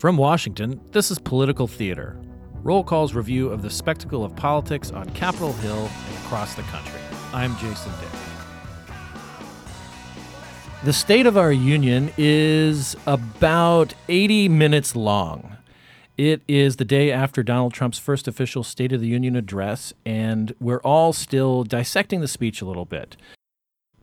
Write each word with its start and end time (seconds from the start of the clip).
From 0.00 0.16
Washington, 0.16 0.80
this 0.92 1.10
is 1.10 1.18
Political 1.18 1.66
Theater, 1.66 2.18
Roll 2.62 2.82
Call's 2.82 3.12
review 3.12 3.50
of 3.50 3.60
the 3.60 3.68
spectacle 3.68 4.24
of 4.24 4.34
politics 4.34 4.90
on 4.90 5.10
Capitol 5.10 5.52
Hill 5.52 5.90
and 6.08 6.16
across 6.24 6.54
the 6.54 6.62
country. 6.62 6.98
I'm 7.34 7.54
Jason 7.58 7.92
Dick. 8.00 8.08
The 10.84 10.94
State 10.94 11.26
of 11.26 11.36
Our 11.36 11.52
Union 11.52 12.10
is 12.16 12.96
about 13.04 13.92
80 14.08 14.48
minutes 14.48 14.96
long. 14.96 15.58
It 16.16 16.40
is 16.48 16.76
the 16.76 16.86
day 16.86 17.12
after 17.12 17.42
Donald 17.42 17.74
Trump's 17.74 17.98
first 17.98 18.26
official 18.26 18.64
State 18.64 18.92
of 18.94 19.02
the 19.02 19.08
Union 19.08 19.36
address, 19.36 19.92
and 20.06 20.54
we're 20.58 20.80
all 20.80 21.12
still 21.12 21.62
dissecting 21.62 22.22
the 22.22 22.28
speech 22.28 22.62
a 22.62 22.64
little 22.64 22.86
bit. 22.86 23.18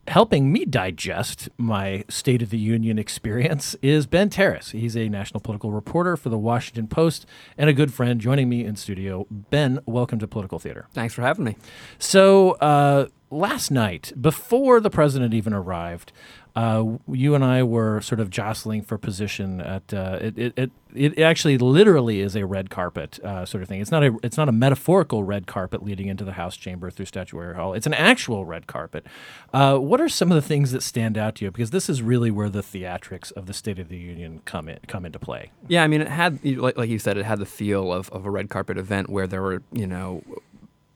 Helping 0.08 0.50
me 0.50 0.64
digest 0.64 1.50
my 1.58 2.02
State 2.08 2.40
of 2.40 2.48
the 2.48 2.58
Union 2.58 2.98
experience 2.98 3.76
is 3.82 4.06
Ben 4.06 4.30
Terris. 4.30 4.70
He's 4.70 4.96
a 4.96 5.06
national 5.10 5.40
political 5.40 5.70
reporter 5.70 6.16
for 6.16 6.30
the 6.30 6.38
Washington 6.38 6.88
Post 6.88 7.26
and 7.58 7.68
a 7.68 7.74
good 7.74 7.92
friend 7.92 8.18
joining 8.18 8.48
me 8.48 8.64
in 8.64 8.74
studio. 8.76 9.26
Ben, 9.30 9.80
welcome 9.84 10.18
to 10.20 10.26
Political 10.26 10.60
Theater. 10.60 10.86
Thanks 10.94 11.12
for 11.12 11.20
having 11.20 11.44
me. 11.44 11.56
So, 11.98 12.52
uh, 12.52 13.08
last 13.30 13.70
night, 13.70 14.14
before 14.18 14.80
the 14.80 14.88
president 14.88 15.34
even 15.34 15.52
arrived, 15.52 16.10
uh, 16.58 16.98
you 17.06 17.36
and 17.36 17.44
I 17.44 17.62
were 17.62 18.00
sort 18.00 18.18
of 18.18 18.30
jostling 18.30 18.82
for 18.82 18.98
position 18.98 19.60
at 19.60 19.94
uh, 19.94 20.18
it, 20.20 20.36
it, 20.36 20.52
it. 20.56 20.70
It 20.92 21.18
actually 21.20 21.56
literally 21.56 22.18
is 22.18 22.34
a 22.34 22.46
red 22.46 22.68
carpet 22.68 23.20
uh, 23.22 23.44
sort 23.44 23.62
of 23.62 23.68
thing. 23.68 23.80
It's 23.80 23.92
not 23.92 24.02
a 24.02 24.16
it's 24.24 24.36
not 24.36 24.48
a 24.48 24.52
metaphorical 24.52 25.22
red 25.22 25.46
carpet 25.46 25.84
leading 25.84 26.08
into 26.08 26.24
the 26.24 26.32
House 26.32 26.56
chamber 26.56 26.90
through 26.90 27.06
Statuary 27.06 27.54
Hall. 27.54 27.74
It's 27.74 27.86
an 27.86 27.94
actual 27.94 28.44
red 28.44 28.66
carpet. 28.66 29.06
Uh, 29.52 29.76
what 29.76 30.00
are 30.00 30.08
some 30.08 30.32
of 30.32 30.34
the 30.34 30.42
things 30.42 30.72
that 30.72 30.82
stand 30.82 31.16
out 31.16 31.36
to 31.36 31.44
you? 31.44 31.52
Because 31.52 31.70
this 31.70 31.88
is 31.88 32.02
really 32.02 32.32
where 32.32 32.48
the 32.48 32.62
theatrics 32.62 33.30
of 33.32 33.46
the 33.46 33.54
State 33.54 33.78
of 33.78 33.88
the 33.88 33.98
Union 33.98 34.40
come 34.44 34.68
in, 34.68 34.80
come 34.88 35.06
into 35.06 35.20
play. 35.20 35.52
Yeah, 35.68 35.84
I 35.84 35.86
mean, 35.86 36.00
it 36.00 36.08
had 36.08 36.44
like, 36.44 36.76
like 36.76 36.90
you 36.90 36.98
said, 36.98 37.16
it 37.18 37.24
had 37.24 37.38
the 37.38 37.46
feel 37.46 37.92
of, 37.92 38.10
of 38.10 38.26
a 38.26 38.30
red 38.30 38.50
carpet 38.50 38.78
event 38.78 39.08
where 39.08 39.28
there 39.28 39.42
were 39.42 39.62
you 39.70 39.86
know 39.86 40.24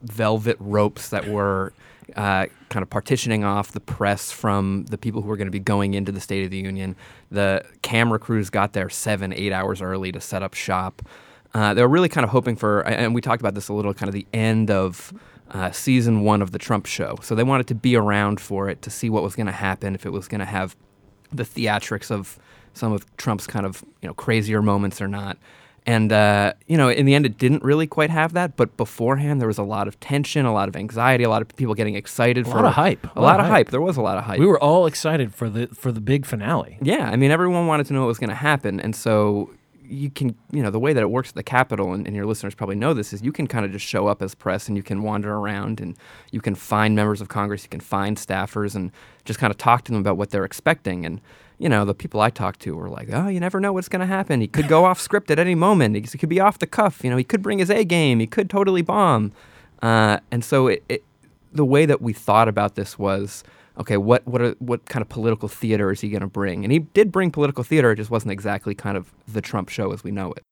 velvet 0.00 0.56
ropes 0.58 1.10
that 1.10 1.28
were 1.28 1.72
uh, 2.16 2.46
kind 2.68 2.82
of 2.82 2.90
partitioning 2.90 3.44
off 3.44 3.72
the 3.72 3.80
press 3.80 4.30
from 4.30 4.84
the 4.86 4.98
people 4.98 5.22
who 5.22 5.28
were 5.28 5.36
going 5.36 5.46
to 5.46 5.52
be 5.52 5.60
going 5.60 5.94
into 5.94 6.12
the 6.12 6.20
State 6.20 6.44
of 6.44 6.50
the 6.50 6.58
Union. 6.58 6.96
The 7.30 7.64
camera 7.82 8.18
crews 8.18 8.50
got 8.50 8.72
there 8.72 8.88
seven, 8.88 9.32
eight 9.32 9.52
hours 9.52 9.82
early 9.82 10.12
to 10.12 10.20
set 10.20 10.42
up 10.42 10.54
shop. 10.54 11.02
Uh, 11.54 11.74
they 11.74 11.82
were 11.82 11.88
really 11.88 12.08
kind 12.08 12.24
of 12.24 12.30
hoping 12.30 12.56
for, 12.56 12.80
and 12.80 13.14
we 13.14 13.20
talked 13.20 13.42
about 13.42 13.54
this 13.54 13.68
a 13.68 13.74
little, 13.74 13.92
kind 13.92 14.08
of 14.08 14.14
the 14.14 14.26
end 14.32 14.70
of 14.70 15.12
uh, 15.50 15.70
season 15.70 16.22
one 16.22 16.40
of 16.40 16.50
the 16.50 16.58
Trump 16.58 16.86
show. 16.86 17.18
So 17.22 17.34
they 17.34 17.42
wanted 17.42 17.66
to 17.68 17.74
be 17.74 17.94
around 17.94 18.40
for 18.40 18.68
it 18.68 18.80
to 18.82 18.90
see 18.90 19.10
what 19.10 19.22
was 19.22 19.36
going 19.36 19.46
to 19.46 19.52
happen, 19.52 19.94
if 19.94 20.06
it 20.06 20.10
was 20.10 20.28
going 20.28 20.40
to 20.40 20.46
have 20.46 20.76
the 21.30 21.44
theatrics 21.44 22.10
of 22.10 22.38
some 22.74 22.92
of 22.92 23.16
Trump's 23.16 23.46
kind 23.46 23.66
of 23.66 23.84
you 24.00 24.08
know 24.08 24.14
crazier 24.14 24.62
moments 24.62 25.00
or 25.00 25.08
not. 25.08 25.38
And, 25.84 26.12
uh, 26.12 26.52
you 26.66 26.76
know, 26.76 26.88
in 26.88 27.06
the 27.06 27.14
end, 27.14 27.26
it 27.26 27.38
didn't 27.38 27.64
really 27.64 27.86
quite 27.86 28.10
have 28.10 28.34
that. 28.34 28.56
But 28.56 28.76
beforehand, 28.76 29.40
there 29.40 29.48
was 29.48 29.58
a 29.58 29.64
lot 29.64 29.88
of 29.88 29.98
tension, 29.98 30.46
a 30.46 30.52
lot 30.52 30.68
of 30.68 30.76
anxiety, 30.76 31.24
a 31.24 31.28
lot 31.28 31.42
of 31.42 31.48
people 31.56 31.74
getting 31.74 31.96
excited 31.96 32.46
a 32.46 32.50
for 32.50 32.56
lot 32.56 32.66
of 32.66 32.72
hype. 32.74 33.04
A, 33.04 33.18
a 33.18 33.20
lot, 33.20 33.22
lot, 33.22 33.40
of 33.40 33.46
hype. 33.46 33.52
hype. 33.52 33.70
There 33.70 33.80
was 33.80 33.96
a 33.96 34.02
lot 34.02 34.16
of 34.16 34.24
hype. 34.24 34.38
We 34.38 34.46
were 34.46 34.62
all 34.62 34.86
excited 34.86 35.34
for 35.34 35.48
the 35.48 35.66
for 35.68 35.90
the 35.90 36.00
big 36.00 36.24
finale. 36.24 36.78
Yeah, 36.80 37.10
I 37.10 37.16
mean, 37.16 37.30
everyone 37.30 37.66
wanted 37.66 37.86
to 37.86 37.94
know 37.94 38.00
what 38.00 38.08
was 38.08 38.18
going 38.18 38.30
to 38.30 38.36
happen, 38.36 38.78
and 38.80 38.94
so 38.94 39.50
you 39.92 40.10
can, 40.10 40.34
you 40.50 40.62
know, 40.62 40.70
the 40.70 40.78
way 40.78 40.92
that 40.92 41.02
it 41.02 41.10
works 41.10 41.28
at 41.28 41.34
the 41.34 41.42
Capitol, 41.42 41.92
and, 41.92 42.06
and 42.06 42.16
your 42.16 42.26
listeners 42.26 42.54
probably 42.54 42.76
know 42.76 42.94
this, 42.94 43.12
is 43.12 43.22
you 43.22 43.32
can 43.32 43.46
kind 43.46 43.64
of 43.64 43.72
just 43.72 43.84
show 43.84 44.06
up 44.06 44.22
as 44.22 44.34
press 44.34 44.68
and 44.68 44.76
you 44.76 44.82
can 44.82 45.02
wander 45.02 45.34
around 45.34 45.80
and 45.80 45.96
you 46.30 46.40
can 46.40 46.54
find 46.54 46.96
members 46.96 47.20
of 47.20 47.28
Congress, 47.28 47.62
you 47.62 47.68
can 47.68 47.80
find 47.80 48.16
staffers, 48.16 48.74
and 48.74 48.90
just 49.24 49.38
kind 49.38 49.50
of 49.50 49.58
talk 49.58 49.84
to 49.84 49.92
them 49.92 50.00
about 50.00 50.16
what 50.16 50.30
they're 50.30 50.44
expecting. 50.44 51.04
And 51.04 51.20
you 51.58 51.68
know, 51.68 51.84
the 51.84 51.94
people 51.94 52.20
I 52.20 52.30
talked 52.30 52.60
to 52.62 52.74
were 52.74 52.88
like, 52.88 53.08
oh, 53.12 53.28
you 53.28 53.38
never 53.38 53.60
know 53.60 53.72
what's 53.72 53.88
going 53.88 54.00
to 54.00 54.06
happen. 54.06 54.40
He 54.40 54.48
could 54.48 54.66
go 54.66 54.84
off 54.86 55.00
script 55.00 55.30
at 55.30 55.38
any 55.38 55.54
moment. 55.54 55.94
He 55.94 56.02
could 56.02 56.28
be 56.28 56.40
off 56.40 56.58
the 56.58 56.66
cuff. 56.66 57.04
You 57.04 57.10
know, 57.10 57.16
he 57.16 57.22
could 57.22 57.40
bring 57.40 57.60
his 57.60 57.70
A 57.70 57.84
game. 57.84 58.18
He 58.18 58.26
could 58.26 58.50
totally 58.50 58.82
bomb. 58.82 59.30
Uh, 59.80 60.18
and 60.32 60.44
so 60.44 60.66
it, 60.66 60.82
it, 60.88 61.04
the 61.52 61.64
way 61.64 61.86
that 61.86 62.02
we 62.02 62.12
thought 62.12 62.48
about 62.48 62.74
this 62.74 62.98
was, 62.98 63.44
okay, 63.78 63.96
what 63.96 64.26
what 64.26 64.42
are, 64.42 64.52
what 64.58 64.84
kind 64.86 65.02
of 65.02 65.08
political 65.08 65.48
theater 65.48 65.90
is 65.90 66.00
he 66.00 66.10
going 66.10 66.22
to 66.22 66.26
bring? 66.26 66.64
And 66.64 66.72
he 66.72 66.80
did 66.80 67.12
bring 67.12 67.30
political 67.30 67.64
theater. 67.64 67.92
It 67.92 67.96
just 67.96 68.10
wasn't 68.10 68.32
exactly 68.32 68.74
kind 68.74 68.96
of 68.96 69.12
the 69.26 69.40
Trump 69.40 69.68
show 69.68 69.92
as 69.92 70.04
we 70.04 70.10
know 70.10 70.32
it. 70.32 70.42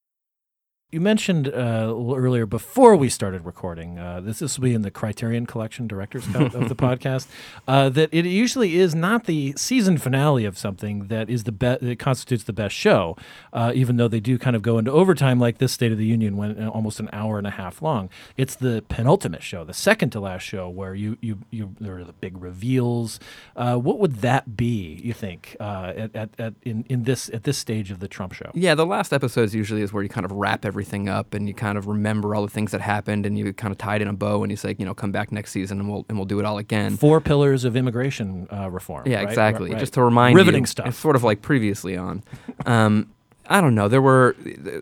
You 0.93 1.01
mentioned 1.01 1.47
uh, 1.47 1.95
earlier 1.95 2.47
before 2.47 2.97
we 2.97 3.09
started 3.09 3.45
recording, 3.47 3.97
uh, 4.01 4.21
this, 4.21 4.41
this 4.41 4.59
will 4.59 4.65
be 4.65 4.75
in 4.75 4.83
the 4.83 4.91
Criterion 4.91 5.47
Collection 5.47 5.87
Director's 5.87 6.27
Cut 6.27 6.53
of 6.53 6.69
the 6.69 6.75
podcast, 6.89 7.29
uh, 7.69 7.91
that 7.91 8.09
it 8.11 8.27
usually 8.27 8.75
is 8.75 8.93
not 8.93 9.27
the 9.27 9.55
season 9.57 9.99
finale 9.99 10.45
of 10.45 10.59
something 10.59 11.07
that 11.07 11.31
is 11.31 11.45
the 11.45 11.53
be- 11.53 11.79
that 11.81 12.01
constitutes 12.01 12.43
the 12.43 12.53
best 12.53 12.75
show, 12.75 13.17
uh, 13.53 13.71
even 13.73 13.99
though 13.99 14.09
they 14.09 14.19
do 14.19 14.37
kind 14.37 14.57
of 14.57 14.63
go 14.63 14.79
into 14.79 14.91
overtime 14.91 15.39
like 15.39 15.59
this 15.59 15.73
State 15.73 15.93
of 15.93 15.99
the 15.99 16.05
Union 16.05 16.37
went 16.37 16.59
uh, 16.59 16.67
almost 16.71 16.99
an 16.99 17.09
hour 17.13 17.39
and 17.39 17.47
a 17.47 17.51
half 17.51 17.81
long. 17.81 18.11
It's 18.37 18.57
the 18.57 18.83
penultimate 18.89 19.45
show, 19.45 19.63
the 19.63 19.73
second 19.73 20.11
to 20.11 20.19
last 20.19 20.43
show, 20.43 20.69
where 20.69 20.97
you 20.97 21.17
you, 21.21 21.39
you 21.51 21.77
there 21.79 21.99
are 21.99 22.05
the 22.05 22.15
big 22.15 22.43
reveals. 22.43 23.21
Uh, 23.55 23.77
what 23.77 24.01
would 24.01 24.17
that 24.23 24.57
be? 24.57 25.01
You 25.05 25.13
think 25.13 25.57
at, 25.61 26.17
at, 26.17 26.31
at, 26.37 26.55
in 26.63 26.85
in 26.89 27.05
this 27.05 27.29
at 27.29 27.45
this 27.45 27.59
stage 27.59 27.93
of 27.93 28.01
the 28.01 28.09
Trump 28.09 28.33
show? 28.33 28.51
Yeah, 28.55 28.75
the 28.75 28.87
last 28.87 29.13
episodes 29.13 29.55
usually 29.55 29.83
is 29.83 29.93
where 29.93 30.03
you 30.03 30.09
kind 30.09 30.25
of 30.25 30.33
wrap 30.33 30.65
everything 30.65 30.80
everything 30.81 31.11
up 31.11 31.35
and 31.35 31.47
you 31.47 31.53
kind 31.53 31.77
of 31.77 31.87
remember 31.87 32.35
all 32.35 32.41
the 32.41 32.51
things 32.51 32.73
that 32.73 32.81
happened 32.81 33.27
and 33.27 33.39
you 33.39 33.53
kind 33.53 33.71
of 33.71 33.77
tied 33.77 34.01
in 34.01 34.09
a 34.09 34.15
bow 34.15 34.43
and 34.43 34.51
you 34.51 34.57
say, 34.57 34.75
you 34.79 34.87
know, 34.87 34.95
come 34.95 35.13
back 35.13 35.31
next 35.31 35.53
season 35.53 35.79
and 35.79 35.91
we'll 35.91 36.07
and 36.09 36.17
we'll 36.17 36.25
do 36.25 36.41
it 36.41 36.47
all 36.47 36.57
again. 36.57 36.97
Four 36.97 37.21
pillars 37.21 37.65
of 37.65 37.77
immigration 37.77 38.49
uh, 38.51 38.71
reform. 38.71 39.07
Yeah, 39.07 39.19
right? 39.19 39.29
exactly. 39.29 39.71
Right. 39.71 39.79
Just 39.79 39.93
to 39.95 40.03
remind 40.03 40.37
riveting 40.37 40.63
you, 40.63 40.67
stuff. 40.67 40.87
It's 40.87 40.97
sort 40.99 41.17
of 41.17 41.23
like 41.23 41.43
previously 41.43 41.99
on. 41.99 42.23
Um, 42.65 43.11
I 43.47 43.61
don't 43.61 43.75
know. 43.75 43.89
There 43.89 44.01
were 44.01 44.35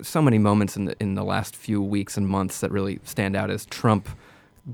so 0.03 0.23
many 0.23 0.39
moments 0.39 0.77
in 0.77 0.85
the 0.85 0.97
in 1.01 1.17
the 1.17 1.25
last 1.25 1.57
few 1.57 1.83
weeks 1.83 2.17
and 2.17 2.29
months 2.29 2.61
that 2.61 2.71
really 2.71 3.01
stand 3.03 3.35
out 3.35 3.51
as 3.51 3.67
Trump 3.67 4.09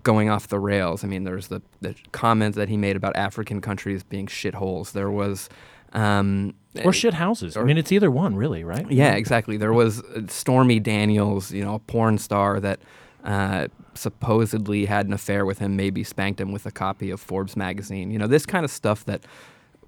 going 0.02 0.28
off 0.28 0.48
the 0.48 0.58
rails. 0.58 1.04
I 1.04 1.06
mean, 1.06 1.24
there's 1.24 1.48
the 1.48 1.62
the 1.80 1.94
comments 2.12 2.56
that 2.56 2.68
he 2.68 2.76
made 2.76 2.96
about 2.96 3.16
African 3.16 3.62
countries 3.62 4.02
being 4.02 4.26
shitholes. 4.26 4.92
There 4.92 5.10
was 5.10 5.48
um, 5.94 6.54
or 6.82 6.92
shit 6.92 7.14
houses. 7.14 7.56
Or, 7.56 7.62
I 7.62 7.64
mean, 7.64 7.78
it's 7.78 7.92
either 7.92 8.10
one, 8.10 8.36
really, 8.36 8.64
right? 8.64 8.90
Yeah, 8.90 9.14
exactly. 9.14 9.56
There 9.56 9.72
was 9.72 10.02
uh, 10.02 10.22
Stormy 10.28 10.80
Daniels, 10.80 11.52
you 11.52 11.64
know, 11.64 11.74
a 11.74 11.78
porn 11.78 12.18
star 12.18 12.58
that 12.60 12.80
uh, 13.22 13.68
supposedly 13.94 14.86
had 14.86 15.06
an 15.06 15.12
affair 15.12 15.46
with 15.46 15.58
him, 15.58 15.76
maybe 15.76 16.02
spanked 16.02 16.40
him 16.40 16.52
with 16.52 16.66
a 16.66 16.70
copy 16.70 17.10
of 17.10 17.20
Forbes 17.20 17.56
magazine. 17.56 18.10
You 18.10 18.18
know, 18.18 18.26
this 18.26 18.46
kind 18.46 18.64
of 18.64 18.70
stuff 18.70 19.04
that 19.04 19.24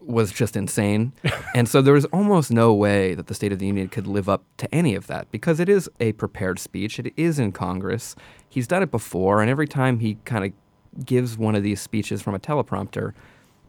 was 0.01 0.31
just 0.33 0.57
insane. 0.57 1.13
and 1.55 1.69
so 1.69 1.83
there 1.83 1.95
was 1.95 2.05
almost 2.07 2.51
no 2.51 2.73
way 2.73 3.15
that 3.15 3.27
the 3.27 3.35
State 3.35 3.53
of 3.53 3.59
the 3.59 3.67
Union 3.67 3.89
could 3.89 4.07
live 4.07 4.29
up 4.29 4.45
to 4.59 4.73
any 4.75 4.95
of 4.95 5.07
that 5.09 5.31
because 5.31 5.61
it 5.61 5.69
is 5.69 5.91
a 6.01 6.13
prepared 6.13 6.59
speech. 6.59 6.99
It 6.99 7.13
is 7.17 7.39
in 7.39 7.53
Congress. 7.53 8.15
He's 8.49 8.67
done 8.67 8.83
it 8.83 8.91
before, 8.91 9.41
and 9.41 9.51
every 9.51 9.67
time 9.67 9.99
he 9.99 10.17
kind 10.25 10.45
of 10.45 11.05
gives 11.05 11.37
one 11.37 11.55
of 11.55 11.63
these 11.63 11.81
speeches 11.81 12.23
from 12.23 12.35
a 12.35 12.39
teleprompter, 12.39 13.13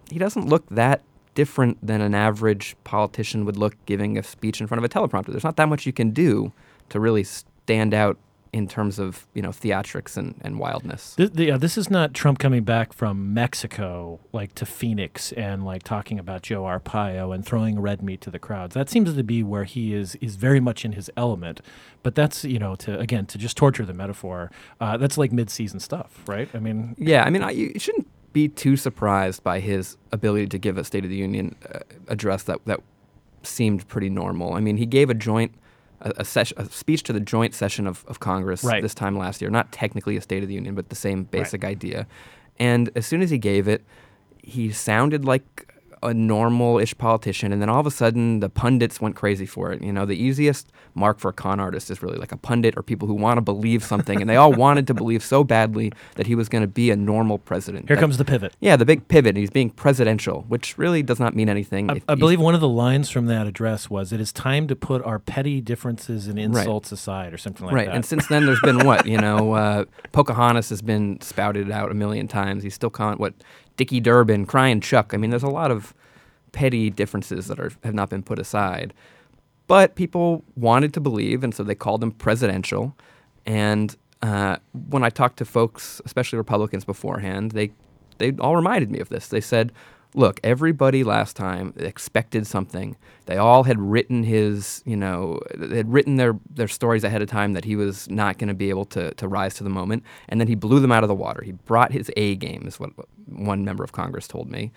he 0.09 0.19
doesn't 0.19 0.47
look 0.47 0.67
that 0.69 1.01
different 1.38 1.78
than 1.86 2.02
an 2.02 2.16
average 2.16 2.75
politician 2.84 3.46
would 3.46 3.58
look 3.58 3.75
giving 3.86 4.18
a 4.18 4.24
speech 4.24 4.59
in 4.59 4.66
front 4.66 4.84
of 4.84 4.84
a 4.84 4.90
teleprompter. 4.90 5.28
There's 5.28 5.44
not 5.44 5.56
that 5.58 5.70
much 5.70 5.86
you 5.86 5.94
can 5.94 6.09
do 6.09 6.52
to 6.90 7.00
really 7.00 7.24
stand 7.24 7.94
out 7.94 8.18
in 8.52 8.68
terms 8.68 8.98
of 8.98 9.28
you 9.36 9.44
know 9.44 9.50
theatrics 9.50 10.18
and, 10.18 10.34
and 10.42 10.58
wildness. 10.58 11.14
This, 11.14 11.30
the, 11.30 11.52
uh, 11.52 11.58
this 11.59 11.78
is 11.78 11.92
not 11.92 12.16
Trump 12.16 12.40
coming 12.40 12.64
back 12.64 12.92
from 12.92 13.36
Mexico 13.36 14.20
like 14.34 14.56
to 14.56 14.66
Phoenix 14.66 15.31
and 15.34 15.64
like 15.64 15.84
talking 15.84 16.18
about 16.18 16.42
Joe 16.42 16.64
Arpaio 16.64 17.36
and 17.36 17.46
throwing 17.46 17.80
red 17.80 18.02
meat 18.02 18.20
to 18.22 18.31
the 18.31 18.40
crowds. 18.40 18.74
That 18.74 18.90
seems 18.90 19.14
to 19.14 19.24
be 19.24 19.44
where 19.44 19.66
he 19.66 19.94
is 19.94 20.16
is 20.16 20.38
very 20.38 20.59
much 20.59 20.84
in 20.84 20.94
his 20.94 21.12
element. 21.16 21.62
But 22.02 22.16
that's 22.16 22.44
you 22.46 22.58
know 22.58 22.74
to 22.78 22.97
again 22.97 23.28
to 23.28 23.38
just 23.38 23.58
torture 23.58 23.86
the 23.86 23.94
metaphor. 23.94 24.50
Uh, 24.81 24.97
that's 24.97 25.20
like 25.20 25.31
mid 25.31 25.52
season 25.52 25.80
stuff, 25.80 26.24
right? 26.26 26.50
I 26.56 26.58
mean, 26.58 26.96
yeah. 26.97 27.24
I 27.26 27.30
mean, 27.30 27.44
I, 27.44 27.52
you 27.52 27.78
shouldn't 27.78 28.08
be 28.38 28.48
too 28.48 28.75
surprised 28.78 29.44
by 29.44 29.59
his 29.59 29.98
ability 30.12 30.46
to 30.46 30.59
give 30.59 30.78
a 30.78 30.84
State 30.84 31.03
of 31.03 31.09
the 31.09 31.16
Union 31.16 31.56
uh, 31.74 31.80
address 32.08 32.44
that 32.44 32.59
that 32.66 32.79
seemed 33.41 33.88
pretty 33.88 34.11
normal. 34.11 34.53
I 34.53 34.59
mean, 34.59 34.78
he 34.78 34.85
gave 34.85 35.09
a 35.09 35.16
joint 35.16 35.52
a, 36.02 36.14
a, 36.17 36.23
ses- 36.23 36.53
a 36.56 36.66
speech 36.66 37.02
to 37.03 37.14
the 37.14 37.20
joint 37.20 37.56
session 37.56 37.88
of, 37.88 38.06
of 38.08 38.20
Congress 38.20 38.64
right. 38.64 38.84
this 38.84 38.94
time 38.94 39.17
last 39.17 39.41
year. 39.41 39.50
Not 39.50 39.72
technically 39.72 40.17
a 40.17 40.22
State 40.22 40.44
of 40.44 40.50
the 40.50 40.53
Union, 40.53 40.76
but 40.76 40.90
the 40.90 40.96
same 40.96 41.23
basic 41.23 41.64
right. 41.64 41.72
idea. 41.72 42.06
And 42.59 42.91
as 42.96 43.08
soon 43.08 43.23
as 43.23 43.32
he 43.32 43.40
gave 43.40 43.67
it, 43.67 43.84
he 44.44 44.72
sounded 44.72 45.26
like 45.26 45.73
a 46.08 46.14
normal-ish 46.14 46.98
politician, 46.98 47.52
and 47.52 47.62
then 47.62 47.70
all 47.70 47.80
of 47.80 47.86
a 47.86 47.92
sudden 47.92 48.40
the 48.40 48.50
pundits 48.50 49.00
went 49.00 49.16
crazy 49.16 49.46
for 49.46 49.72
it. 49.72 49.82
You 49.82 49.94
know, 49.94 50.06
the 50.06 50.16
easiest 50.16 50.72
mark 50.96 51.20
for 51.20 51.30
a 51.30 51.34
con 51.34 51.59
artist 51.59 51.92
is 51.92 52.02
really 52.02 52.18
like 52.18 52.32
a 52.32 52.38
pundit 52.38 52.76
or 52.78 52.84
people 52.84 53.08
who 53.08 53.14
want 53.14 53.38
to 53.38 53.42
believe 53.42 53.84
something, 53.84 54.20
and 54.22 54.30
they 54.30 54.36
all 54.36 54.52
wanted 54.52 54.88
to 54.88 54.94
believe 54.94 55.24
so 55.24 55.44
badly 55.44 55.92
that 56.16 56.28
he 56.28 56.36
was 56.36 56.50
going 56.50 56.64
to 56.64 56.68
be 56.68 56.92
a 56.92 56.96
normal 56.96 57.38
president. 57.38 57.88
Here 57.88 57.96
that, 57.96 58.02
comes 58.02 58.18
the 58.18 58.26
pivot. 58.26 58.54
Yeah, 58.59 58.76
the 58.76 58.86
big 58.86 59.08
pivot. 59.08 59.36
He's 59.36 59.50
being 59.50 59.70
presidential, 59.70 60.46
which 60.48 60.78
really 60.78 61.04
does 61.04 61.20
not 61.20 61.36
mean 61.36 61.50
anything. 61.50 61.92
I, 61.92 62.02
I 62.08 62.16
believe 62.16 62.40
one 62.40 62.56
of 62.56 62.62
the 62.62 62.68
lines 62.68 63.09
from 63.09 63.28
that 63.28 63.48
address 63.48 63.90
was, 63.90 64.12
"It 64.12 64.20
is 64.20 64.32
time 64.34 64.68
to 64.68 64.76
put 64.76 65.04
our 65.04 65.20
petty 65.20 65.62
differences 65.62 66.28
and 66.28 66.40
insults 66.40 66.92
right. 66.92 66.98
aside," 66.98 67.34
or 67.34 67.38
something 67.38 67.66
like 67.66 67.76
right. 67.76 67.86
that. 67.86 67.90
Right, 67.90 67.96
and 67.96 68.06
since 68.06 68.28
then 68.28 68.46
there's 68.46 68.62
been 68.62 68.86
what 68.86 69.06
you 69.06 69.18
know, 69.18 69.54
uh, 69.54 69.86
Pocahontas 70.12 70.70
has 70.70 70.82
been 70.82 71.20
spouted 71.22 71.72
out 71.72 71.92
a 71.92 71.94
million 71.94 72.28
times. 72.28 72.64
He's 72.64 72.74
still 72.74 72.90
calling 72.90 73.18
what 73.18 73.34
Dickie 73.78 74.00
Durbin, 74.00 74.46
crying 74.46 74.82
Chuck. 74.82 75.14
I 75.14 75.18
mean, 75.18 75.29
there's 75.29 75.44
a 75.44 75.47
lot 75.47 75.72
of 75.72 75.94
petty 76.52 76.90
differences 76.90 77.47
that 77.47 77.59
are 77.59 77.72
have 77.84 77.94
not 77.94 78.09
been 78.09 78.24
put 78.24 78.40
aside. 78.40 78.94
But 79.68 79.96
people 79.96 80.44
wanted 80.56 80.94
to 80.94 81.02
believe, 81.02 81.44
and 81.44 81.53
so 81.53 81.64
they 81.64 81.76
called 81.76 82.02
him 82.02 82.12
presidential. 82.12 82.96
And 83.46 83.96
uh, 84.22 84.58
when 84.90 85.03
I 85.03 85.09
talked 85.09 85.38
to 85.38 85.46
folks, 85.46 86.02
especially 86.06 86.38
Republicans 86.38 86.85
beforehand, 86.85 87.52
they 87.52 87.72
they 88.18 88.32
all 88.40 88.56
reminded 88.56 88.90
me 88.90 89.00
of 89.00 89.09
this. 89.09 89.28
They 89.28 89.41
said, 89.41 89.72
"Look, 90.14 90.40
everybody 90.44 91.04
last 91.04 91.36
time 91.36 91.74
expected 91.78 92.48
something. 92.48 92.96
They 93.26 93.38
all 93.38 93.64
had 93.64 93.80
written 93.80 94.24
his, 94.24 94.82
you 94.86 94.96
know, 94.96 95.40
they 95.56 95.78
had 95.78 95.92
written 95.92 96.16
their 96.16 96.40
their 96.50 96.68
stories 96.68 97.04
ahead 97.04 97.22
of 97.22 97.30
time 97.30 97.54
that 97.54 97.66
he 97.66 97.76
was 97.76 98.09
not 98.09 98.38
going 98.38 98.48
to 98.48 98.54
be 98.54 98.70
able 98.70 98.86
to 98.86 99.14
to 99.16 99.28
rise 99.28 99.54
to 99.56 99.64
the 99.64 99.70
moment, 99.70 100.04
and 100.30 100.40
then 100.40 100.48
he 100.48 100.56
blew 100.56 100.80
them 100.80 100.92
out 100.92 101.04
of 101.04 101.08
the 101.08 101.16
water. 101.16 101.44
He 101.44 101.52
brought 101.52 101.92
his 101.92 102.12
A 102.18 102.36
game, 102.36 102.64
is 102.66 102.80
what 102.80 102.92
one 103.26 103.64
member 103.66 103.84
of 103.84 103.92
Congress 103.92 104.28
told 104.28 104.50
me. 104.50 104.72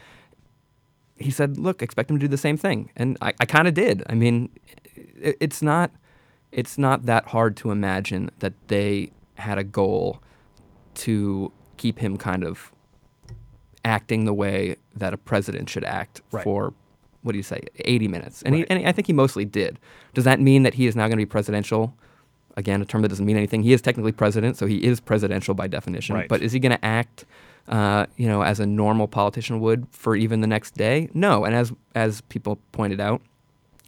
He 1.16 1.30
said, 1.30 1.58
"Look, 1.58 1.82
expect 1.82 2.10
him 2.10 2.18
to 2.18 2.24
do 2.24 2.28
the 2.28 2.36
same 2.38 2.56
thing," 2.56 2.90
and 2.96 3.16
I, 3.20 3.32
I 3.40 3.46
kind 3.46 3.68
of 3.68 3.74
did. 3.74 4.02
I 4.08 4.14
mean, 4.14 4.50
it, 4.94 5.36
it's 5.40 5.62
not 5.62 5.90
it's 6.52 6.76
not 6.78 7.06
that 7.06 7.26
hard 7.28 7.56
to 7.58 7.70
imagine 7.70 8.30
that 8.40 8.54
they 8.68 9.12
had 9.34 9.58
a 9.58 9.64
goal 9.64 10.22
to 10.94 11.52
keep 11.76 11.98
him 11.98 12.16
kind 12.16 12.44
of 12.44 12.72
acting 13.84 14.24
the 14.24 14.34
way 14.34 14.76
that 14.94 15.12
a 15.14 15.16
president 15.16 15.68
should 15.68 15.84
act 15.84 16.20
Right. 16.32 16.44
for 16.44 16.72
what 17.22 17.32
do 17.32 17.38
you 17.38 17.42
say 17.42 17.60
80 17.84 18.08
minutes. 18.08 18.42
And, 18.42 18.54
Right. 18.54 18.66
he, 18.68 18.70
and 18.76 18.86
i 18.88 18.92
think 18.92 19.06
he 19.06 19.12
mostly 19.12 19.44
did. 19.44 19.78
Does 20.14 20.24
that 20.24 20.40
mean 20.40 20.62
that 20.62 20.74
he 20.74 20.86
is 20.86 20.96
now 20.96 21.02
going 21.02 21.12
to 21.12 21.16
be 21.16 21.26
presidential? 21.26 21.94
Again 22.56 22.82
a 22.82 22.84
term 22.84 23.02
that 23.02 23.08
doesn't 23.08 23.24
mean 23.24 23.36
anything. 23.36 23.62
He 23.62 23.72
is 23.72 23.80
technically 23.80 24.12
president 24.12 24.56
so 24.56 24.66
he 24.66 24.84
is 24.84 25.00
presidential 25.00 25.54
by 25.54 25.66
definition. 25.66 26.16
Right. 26.16 26.28
but 26.28 26.42
is 26.42 26.52
he 26.52 26.58
going 26.58 26.76
to 26.76 26.84
act 26.84 27.24
uh, 27.68 28.06
you 28.16 28.26
know 28.26 28.42
as 28.42 28.58
a 28.58 28.66
normal 28.66 29.06
politician 29.06 29.60
would 29.60 29.86
for 29.92 30.16
even 30.16 30.40
the 30.40 30.46
next 30.46 30.72
day? 30.74 31.08
No. 31.14 31.44
And 31.44 31.54
as 31.54 31.72
as 31.94 32.20
people 32.22 32.58
pointed 32.72 33.00
out 33.00 33.20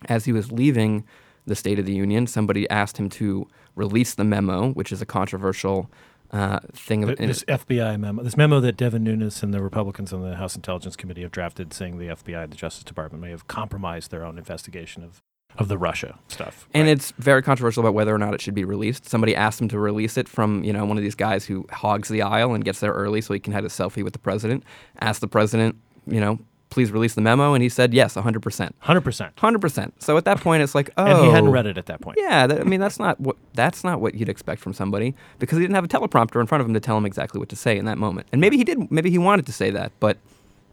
as 0.08 0.24
he 0.24 0.32
was 0.32 0.52
leaving 0.52 1.04
the 1.46 1.56
State 1.56 1.78
of 1.78 1.86
the 1.86 1.92
Union, 1.94 2.26
somebody 2.26 2.68
asked 2.70 2.96
him 2.98 3.08
to 3.10 3.48
release 3.74 4.14
the 4.14 4.24
memo, 4.24 4.70
which 4.72 4.92
is 4.92 5.02
a 5.02 5.06
controversial 5.06 5.90
uh, 6.32 6.60
thing. 6.72 7.06
Th- 7.06 7.18
in- 7.18 7.28
This 7.28 7.44
FBI 7.44 7.98
memo, 8.00 8.22
this 8.22 8.36
memo 8.36 8.60
that 8.60 8.76
Devin 8.76 9.04
Nunes 9.04 9.42
and 9.42 9.52
the 9.52 9.62
Republicans 9.62 10.12
on 10.12 10.22
the 10.22 10.36
House 10.36 10.56
Intelligence 10.56 10.96
Committee 10.96 11.22
have 11.22 11.30
drafted, 11.30 11.72
saying 11.72 11.98
the 11.98 12.06
FBI, 12.08 12.44
and 12.44 12.52
the 12.52 12.56
Justice 12.56 12.84
Department, 12.84 13.22
may 13.22 13.30
have 13.30 13.46
compromised 13.48 14.10
their 14.10 14.24
own 14.24 14.38
investigation 14.38 15.02
of, 15.04 15.20
of 15.58 15.68
the 15.68 15.76
Russia 15.76 16.18
stuff. 16.28 16.66
and 16.72 16.84
Right. 16.86 16.92
it's 16.92 17.12
very 17.18 17.42
controversial 17.42 17.82
about 17.82 17.92
whether 17.94 18.14
or 18.14 18.18
not 18.18 18.32
it 18.32 18.40
should 18.40 18.54
be 18.54 18.64
released. 18.64 19.06
Somebody 19.08 19.36
asked 19.36 19.60
him 19.60 19.68
to 19.68 19.78
release 19.78 20.16
it 20.16 20.28
from, 20.28 20.64
you 20.64 20.72
know, 20.72 20.84
one 20.86 20.96
of 20.96 21.02
these 21.02 21.14
guys 21.14 21.44
who 21.44 21.66
hogs 21.70 22.08
the 22.08 22.22
aisle 22.22 22.54
and 22.54 22.64
gets 22.64 22.80
there 22.80 22.92
early 22.92 23.20
so 23.20 23.34
he 23.34 23.40
can 23.40 23.52
have 23.52 23.64
a 23.64 23.68
selfie 23.68 24.02
with 24.02 24.14
the 24.14 24.18
president. 24.18 24.64
Asked 25.00 25.20
the 25.20 25.28
president, 25.28 25.76
you 26.06 26.20
know, 26.20 26.38
please 26.72 26.90
release 26.90 27.12
the 27.12 27.20
memo, 27.20 27.52
and 27.52 27.62
he 27.62 27.68
said 27.68 27.92
yes, 27.92 28.14
100%. 28.14 28.40
100%. 28.40 29.34
100%. 29.34 29.92
So 29.98 30.16
at 30.16 30.24
that 30.24 30.40
point, 30.40 30.62
it's 30.62 30.74
like, 30.74 30.90
oh. 30.96 31.04
And 31.04 31.18
he 31.26 31.30
hadn't 31.30 31.50
oh. 31.50 31.52
read 31.52 31.66
it 31.66 31.76
at 31.76 31.84
that 31.86 32.00
point. 32.00 32.16
Yeah, 32.18 32.46
that, 32.46 32.60
I 32.60 32.64
mean 32.64 32.80
that's 32.80 32.98
not 32.98 33.20
what 33.20 33.36
that's 33.52 33.84
not 33.84 34.00
what 34.00 34.14
you'd 34.14 34.30
expect 34.30 34.62
from 34.62 34.72
somebody 34.72 35.14
because 35.38 35.58
he 35.58 35.64
didn't 35.64 35.74
have 35.74 35.84
a 35.84 35.88
teleprompter 35.88 36.40
in 36.40 36.46
front 36.46 36.62
of 36.62 36.66
him 36.66 36.72
to 36.72 36.80
tell 36.80 36.96
him 36.96 37.04
exactly 37.04 37.38
what 37.38 37.50
to 37.50 37.56
say 37.56 37.76
in 37.76 37.84
that 37.84 37.98
moment. 37.98 38.26
And 38.32 38.40
maybe 38.40 38.56
he 38.56 38.64
did, 38.64 38.90
maybe 38.90 39.10
he 39.10 39.18
wanted 39.18 39.44
to 39.46 39.52
say 39.52 39.70
that, 39.70 39.92
but 40.00 40.16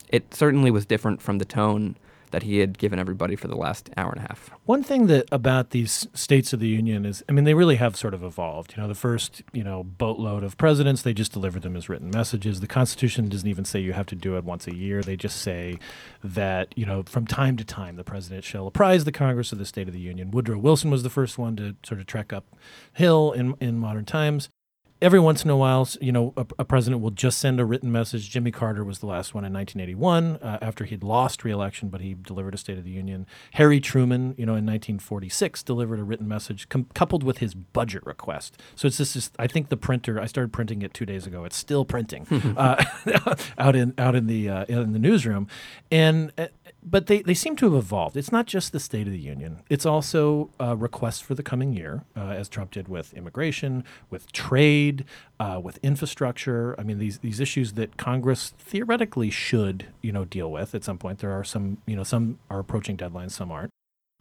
it 0.08 0.34
certainly 0.34 0.72
was 0.72 0.86
different 0.86 1.22
from 1.22 1.38
the 1.38 1.46
tone 1.46 1.98
that 2.32 2.44
he 2.44 2.60
had 2.60 2.78
given 2.78 3.00
everybody 3.00 3.36
for 3.36 3.48
the 3.48 3.56
last 3.56 3.90
hour 3.98 4.12
and 4.12 4.20
a 4.20 4.28
half. 4.28 4.50
One 4.66 4.84
thing 4.84 5.08
that 5.08 5.28
about 5.32 5.72
these 5.72 6.08
states 6.14 6.54
of 6.54 6.60
the 6.60 6.68
union 6.68 7.06
is, 7.06 7.24
I 7.28 7.32
mean, 7.32 7.46
they 7.46 7.54
really 7.54 7.78
have 7.78 7.96
sort 7.96 8.14
of 8.14 8.24
evolved. 8.24 8.74
You 8.76 8.84
know, 8.84 8.88
the 8.88 8.96
first, 8.96 9.42
you 9.52 9.64
know, 9.64 9.84
boatload 9.84 10.44
of 10.44 10.58
presidents, 10.58 11.02
they 11.02 11.14
just 11.14 11.32
delivered 11.32 11.64
them 11.64 11.76
as 11.76 11.90
written 11.90 12.10
messages. 12.12 12.60
The 12.60 12.68
Constitution 12.68 13.30
doesn't 13.30 13.48
even 13.48 13.66
say 13.66 13.80
you 13.80 13.94
have 13.94 14.06
to 14.08 14.16
do 14.16 14.38
it 14.38 14.44
once 14.44 14.68
a 14.68 14.76
year. 14.76 15.02
They 15.02 15.16
just 15.16 15.42
say 15.42 15.80
that, 16.24 16.78
you 16.78 16.86
know, 16.86 17.04
from 17.04 17.26
time 17.26 17.58
to 17.58 17.64
time, 17.64 17.96
the 17.96 18.04
president 18.04 18.44
shall 18.44 18.68
apprise 18.68 19.06
the 19.06 19.12
Congress 19.12 19.52
of 19.52 19.58
the 19.58 19.66
State 19.66 19.88
of 19.88 19.94
the 19.94 20.00
Union. 20.00 20.32
Woodrow 20.32 20.58
Wilson 20.58 20.90
was 20.92 21.04
the 21.04 21.10
first 21.10 21.38
one 21.38 21.56
to 21.56 21.76
sort 21.84 22.00
of 22.00 22.08
trek 22.08 22.34
up 22.34 22.46
hill 22.94 23.32
in 23.32 23.56
in 23.60 23.78
modern 23.80 24.06
times. 24.06 24.50
Every 25.02 25.20
once 25.20 25.46
in 25.46 25.50
a 25.50 25.56
while, 25.56 25.88
you 26.02 26.12
know, 26.12 26.34
a, 26.36 26.46
a 26.60 26.66
president 26.66 27.02
will 27.02 27.12
just 27.12 27.40
send 27.40 27.58
a 27.60 27.66
written 27.66 27.90
message. 27.90 28.30
Jimmy 28.30 28.52
Carter 28.52 28.84
was 28.84 29.00
the 29.00 29.06
last 29.06 29.34
one 29.34 29.46
in 29.46 29.54
1981 29.54 30.36
uh, 30.38 30.58
after 30.62 30.84
he'd 30.84 31.04
lost 31.04 31.46
re-election, 31.46 31.88
but 31.88 32.02
he 32.02 32.14
delivered 32.14 32.54
a 32.54 32.58
State 32.58 32.78
of 32.78 32.84
the 32.84 32.92
Union. 32.92 33.26
Harry 33.54 33.80
Truman, 33.80 34.36
you 34.38 34.46
know, 34.46 34.54
in 34.54 34.66
1946 34.66 35.64
delivered 35.64 36.00
a 36.00 36.04
written 36.04 36.28
message 36.28 36.68
com- 36.68 36.88
coupled 36.94 37.24
with 37.24 37.38
his 37.38 37.54
budget 37.54 38.06
request. 38.06 38.62
So 38.76 38.88
it's 38.88 38.98
this, 38.98 39.32
I 39.40 39.48
think 39.48 39.70
the 39.70 39.78
printer. 39.78 40.20
I 40.20 40.26
started 40.26 40.52
printing 40.52 40.82
it 40.82 40.94
two 40.94 41.06
days 41.06 41.26
ago. 41.26 41.46
It's 41.46 41.56
still 41.56 41.86
printing 41.86 42.28
uh, 42.58 42.84
out 43.58 43.78
in 43.78 43.94
out 43.98 44.16
in 44.16 44.28
the 44.28 44.50
uh, 44.50 44.66
in 44.66 44.92
the 44.92 45.00
newsroom, 45.00 45.48
and. 45.92 46.32
But 46.82 47.08
they, 47.08 47.22
they 47.22 47.34
seem 47.34 47.56
to 47.58 47.66
have 47.66 47.76
evolved. 47.76 48.16
It's 48.16 48.32
not 48.32 48.46
just 48.46 48.72
the 48.72 48.80
State 48.80 49.06
of 49.06 49.14
the 49.14 49.20
Union. 49.20 49.60
It's 49.70 49.86
also 49.86 50.50
uh, 50.60 50.78
requests 50.78 51.20
for 51.20 51.36
the 51.36 51.44
coming 51.44 51.74
year, 51.74 52.06
uh, 52.16 52.30
as 52.30 52.48
Trump 52.48 52.72
did 52.72 52.88
with 52.88 53.14
immigration, 53.14 53.84
with 54.10 54.32
trade, 54.32 55.04
uh, 55.40 55.60
with 55.62 55.78
infrastructure. 55.84 56.76
I 56.80 56.84
mean, 56.84 56.98
these 56.98 57.20
these 57.20 57.40
issues 57.40 57.74
that 57.74 57.98
Congress 57.98 58.54
theoretically 58.58 59.30
should 59.30 59.88
you 60.02 60.12
know 60.12 60.26
deal 60.26 60.52
with 60.52 60.74
at 60.74 60.84
some 60.84 60.98
point. 60.98 61.20
There 61.20 61.32
are 61.32 61.44
some 61.44 61.80
you 61.86 61.96
know 61.96 62.04
some 62.04 62.40
are 62.50 62.60
approaching 62.60 62.96
deadlines, 62.96 63.32
some 63.32 63.52
aren't. 63.52 63.72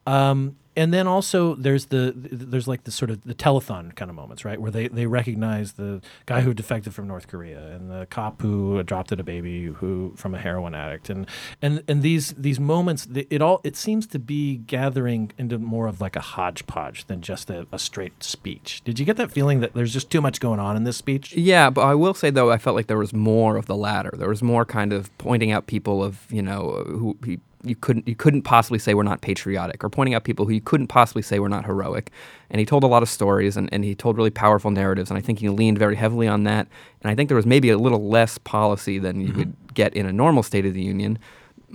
Um, 0.06 0.56
and 0.79 0.95
then 0.95 1.09
also 1.09 1.56
there's 1.56 1.87
the 1.87 2.12
there's 2.15 2.69
like 2.69 2.85
the 2.85 2.93
sort 2.93 3.11
of 3.11 3.25
the 3.25 3.35
telethon 3.35 3.95
kind 3.97 4.11
of 4.11 4.15
moments, 4.15 4.45
right, 4.45 4.61
where 4.61 4.71
they, 4.71 4.87
they 4.87 5.06
recognize 5.06 5.73
the 5.73 6.00
guy 6.25 6.41
who 6.43 6.55
defected 6.55 6.95
from 6.95 7.09
North 7.09 7.27
Korea 7.27 7.75
and 7.75 7.91
the 7.91 8.06
cop 8.06 8.41
who 8.41 8.79
adopted 8.79 9.19
a 9.19 9.25
baby 9.25 9.65
who 9.65 10.12
from 10.15 10.37
a 10.37 10.39
heroin 10.39 10.77
addict, 10.77 11.11
and 11.11 11.27
and 11.61 11.83
and 11.89 12.03
these 12.03 12.33
these 12.35 12.61
moments, 12.61 13.09
it 13.12 13.43
all 13.43 13.61
it 13.65 13.75
seems 13.75 14.06
to 14.06 14.21
be 14.21 14.59
gathering 14.59 15.33
into 15.37 15.59
more 15.59 15.89
of 15.89 16.00
like 16.00 16.15
a 16.15 16.21
hodgepodge 16.21 17.06
than 17.06 17.23
just 17.23 17.50
a, 17.50 17.67
a 17.73 17.79
straight 17.79 18.23
speech. 18.23 18.81
Did 18.85 19.00
you 19.00 19.05
get 19.05 19.17
that 19.17 19.33
feeling 19.33 19.59
that 19.59 19.75
there's 19.75 19.93
just 19.93 20.11
too 20.11 20.21
much 20.21 20.39
going 20.39 20.61
on 20.61 20.77
in 20.77 20.85
this 20.85 20.97
speech? 20.97 21.37
Yeah, 21.37 21.71
but 21.71 21.81
I 21.81 21.97
will 21.97 22.15
say 22.15 22.31
though, 22.31 22.53
I 22.53 22.59
felt 22.59 22.77
like 22.77 22.87
there 22.87 22.99
was 22.99 23.12
more 23.12 23.56
of 23.56 23.67
the 23.67 23.77
latter. 23.77 24.12
There 24.17 24.29
was 24.29 24.45
more 24.45 24.65
kind 24.65 24.93
of 24.93 25.17
pointing 25.19 25.50
out 25.50 25.67
people 25.67 26.05
of 26.05 26.25
you 26.31 26.43
know 26.43 26.85
who 26.87 27.17
you 27.62 27.75
couldn't 27.75 28.06
you 28.06 28.14
couldn't 28.14 28.43
possibly 28.43 28.78
say 28.78 28.94
we're 28.94 29.02
not 29.02 29.20
patriotic, 29.20 29.82
or 29.82 29.88
pointing 29.88 30.14
out 30.14 30.25
people 30.25 30.46
who 30.46 30.52
you 30.52 30.60
couldn't 30.60 30.88
possibly 30.88 31.22
say 31.22 31.38
we're 31.38 31.49
not 31.49 31.64
heroic. 31.64 32.10
And 32.50 32.60
he 32.60 32.66
told 32.66 32.84
a 32.84 32.87
lot 32.87 33.02
of 33.02 33.08
stories, 33.08 33.56
and, 33.56 33.69
and 33.72 33.84
he 33.84 33.94
told 33.94 34.16
really 34.16 34.31
powerful 34.31 34.70
narratives, 34.70 35.10
and 35.10 35.19
I 35.19 35.20
think 35.20 35.38
he 35.38 35.49
leaned 35.49 35.78
very 35.78 35.96
heavily 35.96 36.28
on 36.28 36.44
that. 36.44 36.69
And 37.02 37.10
I 37.10 37.14
think 37.14 37.28
there 37.28 37.37
was 37.37 37.46
maybe 37.46 37.70
a 37.70 37.78
little 37.78 38.08
less 38.08 38.38
policy 38.38 38.99
than 38.99 39.20
you 39.20 39.32
would 39.34 39.75
get 39.75 39.94
in 39.94 40.06
a 40.06 40.12
normal 40.12 40.43
State 40.43 40.66
of 40.66 40.75
the 40.75 40.82
Union. 40.82 41.19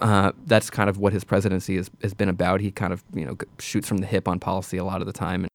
Uh, 0.01 0.31
that's 0.47 0.69
kind 0.69 0.89
of 0.89 0.97
what 0.97 1.13
his 1.13 1.23
presidency 1.23 1.75
has, 1.75 1.91
has 2.01 2.13
been 2.13 2.29
about. 2.29 2.61
He 2.61 2.71
kind 2.71 2.93
of 2.93 3.03
you 3.13 3.25
know 3.25 3.37
shoots 3.59 3.87
from 3.87 3.97
the 3.97 4.07
hip 4.07 4.27
on 4.27 4.39
policy 4.39 4.77
a 4.77 4.85
lot 4.85 5.01
of 5.01 5.07
the 5.07 5.13
time, 5.13 5.41
and 5.43 5.49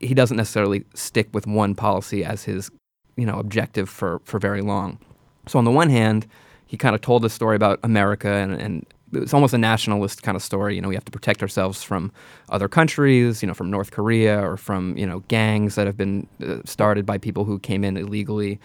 he 0.00 0.14
doesn't 0.14 0.36
necessarily 0.36 0.84
stick 0.94 1.28
with 1.32 1.46
one 1.46 1.74
policy 1.74 2.24
as 2.24 2.44
his 2.44 2.70
you 3.16 3.26
know 3.26 3.38
objective 3.38 3.88
for 3.88 4.20
for 4.24 4.38
very 4.38 4.62
long. 4.62 4.98
So 5.46 5.58
on 5.58 5.64
the 5.64 5.70
one 5.70 5.90
hand, 5.90 6.26
he 6.66 6.76
kind 6.76 6.94
of 6.94 7.00
told 7.00 7.22
this 7.22 7.32
story 7.32 7.56
about 7.56 7.80
America 7.82 8.28
and, 8.28 8.54
and 8.54 8.86
it's 9.12 9.34
almost 9.34 9.54
a 9.54 9.58
nationalist 9.58 10.22
kind 10.22 10.36
of 10.36 10.42
story. 10.42 10.74
You 10.76 10.80
know, 10.82 10.88
we 10.88 10.94
have 10.94 11.04
to 11.04 11.10
protect 11.12 11.42
ourselves 11.42 11.82
from 11.82 12.12
other 12.48 12.68
countries, 12.68 13.42
you 13.42 13.46
know, 13.48 13.54
from 13.54 13.70
North 13.70 13.90
Korea 13.90 14.40
or 14.40 14.56
from, 14.56 14.96
you 14.96 15.06
know, 15.06 15.20
gangs 15.28 15.74
that 15.74 15.86
have 15.86 15.96
been 15.96 16.26
uh, 16.46 16.58
started 16.64 17.04
by 17.06 17.18
people 17.18 17.44
who 17.44 17.58
came 17.58 17.84
in 17.84 17.96
illegally. 17.96 18.58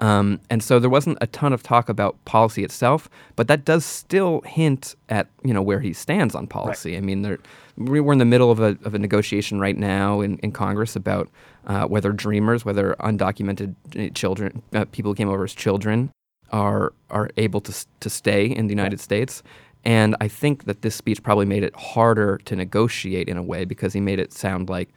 Um, 0.00 0.38
and 0.48 0.62
so 0.62 0.78
there 0.78 0.88
wasn't 0.90 1.18
a 1.20 1.26
ton 1.26 1.52
of 1.52 1.64
talk 1.64 1.88
about 1.88 2.24
policy 2.24 2.62
itself, 2.62 3.08
but 3.34 3.48
that 3.48 3.64
does 3.64 3.84
still 3.84 4.42
hint 4.42 4.94
at, 5.08 5.26
you 5.42 5.52
know, 5.52 5.60
where 5.62 5.80
he 5.80 5.92
stands 5.92 6.36
on 6.36 6.46
policy. 6.46 6.96
I 6.96 7.00
mean, 7.00 7.22
there, 7.22 7.38
we- 7.76 7.98
we're 8.00 8.12
in 8.12 8.20
the 8.20 8.24
middle 8.24 8.52
of 8.52 8.60
a, 8.60 8.78
of 8.84 8.94
a 8.94 8.98
negotiation 9.00 9.58
right 9.58 9.76
now 9.76 10.20
in, 10.20 10.38
in 10.38 10.52
Congress 10.52 10.94
about 10.94 11.28
uh, 11.66 11.84
whether 11.86 12.12
dreamers, 12.12 12.64
whether 12.64 12.94
undocumented 13.00 13.74
uh, 13.98 14.08
children, 14.14 14.62
uh, 14.72 14.84
people 14.92 15.10
who 15.10 15.16
came 15.16 15.28
over 15.28 15.42
as 15.44 15.52
children, 15.54 16.10
are 16.50 16.94
are 17.10 17.28
able 17.36 17.60
to 17.60 17.74
to 18.00 18.08
stay 18.08 18.46
in 18.46 18.68
the 18.68 18.72
United 18.72 19.00
States. 19.00 19.42
And 19.84 20.16
I 20.20 20.28
think 20.28 20.64
that 20.64 20.82
this 20.82 20.94
speech 20.94 21.22
probably 21.22 21.46
made 21.46 21.62
it 21.62 21.74
harder 21.76 22.38
to 22.44 22.56
negotiate 22.56 23.28
in 23.28 23.36
a 23.36 23.42
way 23.42 23.64
because 23.64 23.92
he 23.92 24.00
made 24.00 24.18
it 24.18 24.32
sound 24.32 24.68
like, 24.68 24.88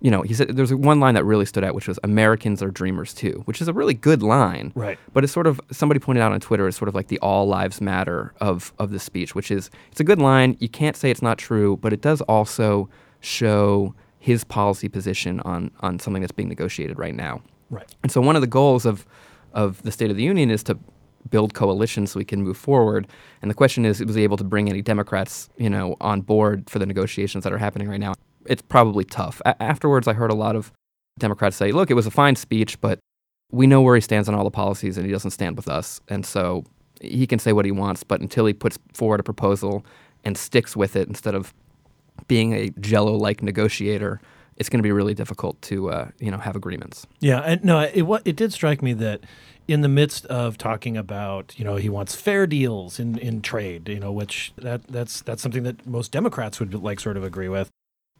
you 0.00 0.10
know, 0.10 0.22
he 0.22 0.34
said 0.34 0.56
there's 0.56 0.74
one 0.74 0.98
line 0.98 1.14
that 1.14 1.24
really 1.24 1.44
stood 1.46 1.62
out, 1.62 1.74
which 1.74 1.86
was 1.86 1.98
"Americans 2.02 2.60
are 2.60 2.70
dreamers 2.70 3.14
too," 3.14 3.42
which 3.44 3.60
is 3.60 3.68
a 3.68 3.72
really 3.72 3.94
good 3.94 4.20
line. 4.20 4.72
Right. 4.74 4.98
But 5.12 5.22
it's 5.22 5.32
sort 5.32 5.46
of 5.46 5.60
somebody 5.70 6.00
pointed 6.00 6.22
out 6.22 6.32
on 6.32 6.40
Twitter 6.40 6.66
it's 6.66 6.76
sort 6.76 6.88
of 6.88 6.94
like 6.94 7.06
the 7.06 7.20
all 7.20 7.46
lives 7.46 7.80
matter 7.80 8.34
of 8.40 8.72
of 8.80 8.90
the 8.90 8.98
speech, 8.98 9.36
which 9.36 9.52
is 9.52 9.70
it's 9.92 10.00
a 10.00 10.04
good 10.04 10.18
line. 10.18 10.56
You 10.58 10.68
can't 10.68 10.96
say 10.96 11.10
it's 11.10 11.22
not 11.22 11.38
true, 11.38 11.76
but 11.76 11.92
it 11.92 12.00
does 12.00 12.20
also 12.22 12.88
show 13.20 13.94
his 14.18 14.42
policy 14.42 14.88
position 14.88 15.38
on 15.40 15.70
on 15.80 16.00
something 16.00 16.20
that's 16.20 16.32
being 16.32 16.48
negotiated 16.48 16.98
right 16.98 17.14
now. 17.14 17.40
Right. 17.70 17.88
And 18.02 18.10
so 18.10 18.20
one 18.20 18.34
of 18.34 18.42
the 18.42 18.48
goals 18.48 18.84
of 18.84 19.06
of 19.52 19.82
the 19.82 19.92
State 19.92 20.10
of 20.10 20.16
the 20.16 20.24
Union 20.24 20.50
is 20.50 20.64
to 20.64 20.78
build 21.30 21.54
coalitions 21.54 22.12
so 22.12 22.18
we 22.18 22.24
can 22.24 22.42
move 22.42 22.56
forward. 22.56 23.06
And 23.40 23.50
the 23.50 23.54
question 23.54 23.84
is, 23.84 24.04
was 24.04 24.14
he 24.14 24.22
able 24.22 24.36
to 24.36 24.44
bring 24.44 24.68
any 24.68 24.82
Democrats, 24.82 25.48
you 25.56 25.70
know, 25.70 25.96
on 26.00 26.20
board 26.20 26.68
for 26.68 26.78
the 26.78 26.86
negotiations 26.86 27.44
that 27.44 27.52
are 27.52 27.58
happening 27.58 27.88
right 27.88 28.00
now? 28.00 28.14
It's 28.46 28.62
probably 28.62 29.04
tough. 29.04 29.40
A- 29.46 29.60
afterwards, 29.62 30.08
I 30.08 30.12
heard 30.12 30.30
a 30.30 30.34
lot 30.34 30.56
of 30.56 30.72
Democrats 31.18 31.56
say, 31.56 31.72
"Look, 31.72 31.90
it 31.90 31.94
was 31.94 32.06
a 32.06 32.10
fine 32.10 32.36
speech, 32.36 32.80
but 32.80 32.98
we 33.52 33.66
know 33.66 33.82
where 33.82 33.94
he 33.94 34.00
stands 34.00 34.28
on 34.28 34.34
all 34.34 34.44
the 34.44 34.50
policies, 34.50 34.96
and 34.96 35.06
he 35.06 35.12
doesn't 35.12 35.30
stand 35.30 35.56
with 35.56 35.68
us. 35.68 36.00
And 36.08 36.24
so 36.24 36.64
he 37.00 37.26
can 37.26 37.38
say 37.38 37.52
what 37.52 37.66
he 37.66 37.70
wants, 37.70 38.02
but 38.02 38.20
until 38.20 38.46
he 38.46 38.52
puts 38.54 38.78
forward 38.94 39.20
a 39.20 39.22
proposal 39.22 39.84
and 40.24 40.36
sticks 40.36 40.74
with 40.74 40.96
it 40.96 41.06
instead 41.06 41.34
of 41.34 41.52
being 42.28 42.54
a 42.54 42.70
jello-like 42.80 43.42
negotiator, 43.42 44.20
it's 44.56 44.68
going 44.68 44.78
to 44.78 44.82
be 44.82 44.92
really 44.92 45.14
difficult 45.14 45.60
to 45.62 45.90
uh, 45.90 46.08
you 46.18 46.30
know 46.30 46.38
have 46.38 46.56
agreements. 46.56 47.06
Yeah, 47.20 47.40
and 47.40 47.64
no, 47.64 47.80
it 47.80 48.04
it 48.24 48.36
did 48.36 48.52
strike 48.52 48.82
me 48.82 48.92
that 48.94 49.20
in 49.68 49.80
the 49.80 49.88
midst 49.88 50.26
of 50.26 50.58
talking 50.58 50.96
about, 50.96 51.56
you 51.56 51.64
know, 51.64 51.76
he 51.76 51.88
wants 51.88 52.14
fair 52.14 52.46
deals 52.46 52.98
in, 52.98 53.16
in 53.18 53.40
trade, 53.40 53.88
you 53.88 54.00
know, 54.00 54.10
which 54.10 54.52
that 54.56 54.86
that's 54.88 55.22
that's 55.22 55.42
something 55.42 55.62
that 55.62 55.86
most 55.86 56.10
Democrats 56.10 56.58
would 56.58 56.74
like 56.74 57.00
sort 57.00 57.16
of 57.16 57.24
agree 57.24 57.48
with. 57.48 57.70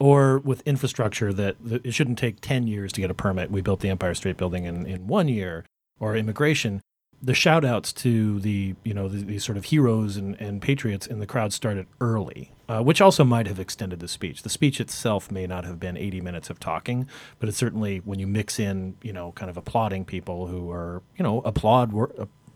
Or 0.01 0.39
with 0.39 0.63
infrastructure 0.67 1.33
that, 1.33 1.57
it 1.65 1.95
shouldn't 1.95 2.19
take 2.19 2.41
10 2.41 2.67
years 2.67 2.93
to 2.95 3.01
get 3.01 3.11
a 3.11 3.15
permit. 3.15 3.53
We 3.53 3.61
built 3.61 3.81
the 3.81 3.89
Empire 3.89 4.15
State 4.15 4.37
Building 4.37 4.65
in, 4.65 4.85
in 4.85 5.07
one 5.07 5.29
year. 5.29 5.65
Or 6.01 6.17
immigration 6.17 6.83
the 7.23 7.35
shout 7.35 7.65
outs 7.65 7.93
to 7.93 8.41
the 8.41 8.75
you 8.83 8.93
know 8.93 9.09
the, 9.09 9.25
these 9.25 9.45
sort 9.45 9.57
of 9.57 9.67
heroes 9.67 10.17
and, 10.17 10.35
and 10.41 10.61
patriots 10.61 11.07
in 11.07 11.21
the 11.21 11.27
crowd 11.27 11.53
started 11.53 11.87
early 12.01 12.51
uh, 12.69 12.81
which 12.81 13.01
also 13.01 13.23
might 13.23 13.47
have 13.47 13.61
extended 13.61 14.01
the 14.01 14.09
speech. 14.09 14.43
The 14.43 14.49
speech 14.49 14.81
itself 14.81 15.31
may 15.31 15.47
not 15.47 15.65
have 15.65 15.79
been 15.79 15.97
80 15.97 16.21
minutes 16.21 16.51
of 16.51 16.59
talking 16.59 17.07
but 17.39 17.49
it's 17.49 17.59
certainly 17.59 17.99
when 17.99 18.19
you 18.19 18.27
mix 18.27 18.59
in 18.59 18.97
you 19.03 19.13
know 19.13 19.33
kind 19.33 19.51
of 19.51 19.57
applauding 19.57 20.05
people 20.05 20.49
who 20.49 20.71
are 20.71 21.03
you 21.17 21.23
know 21.23 21.41
applaud 21.41 21.93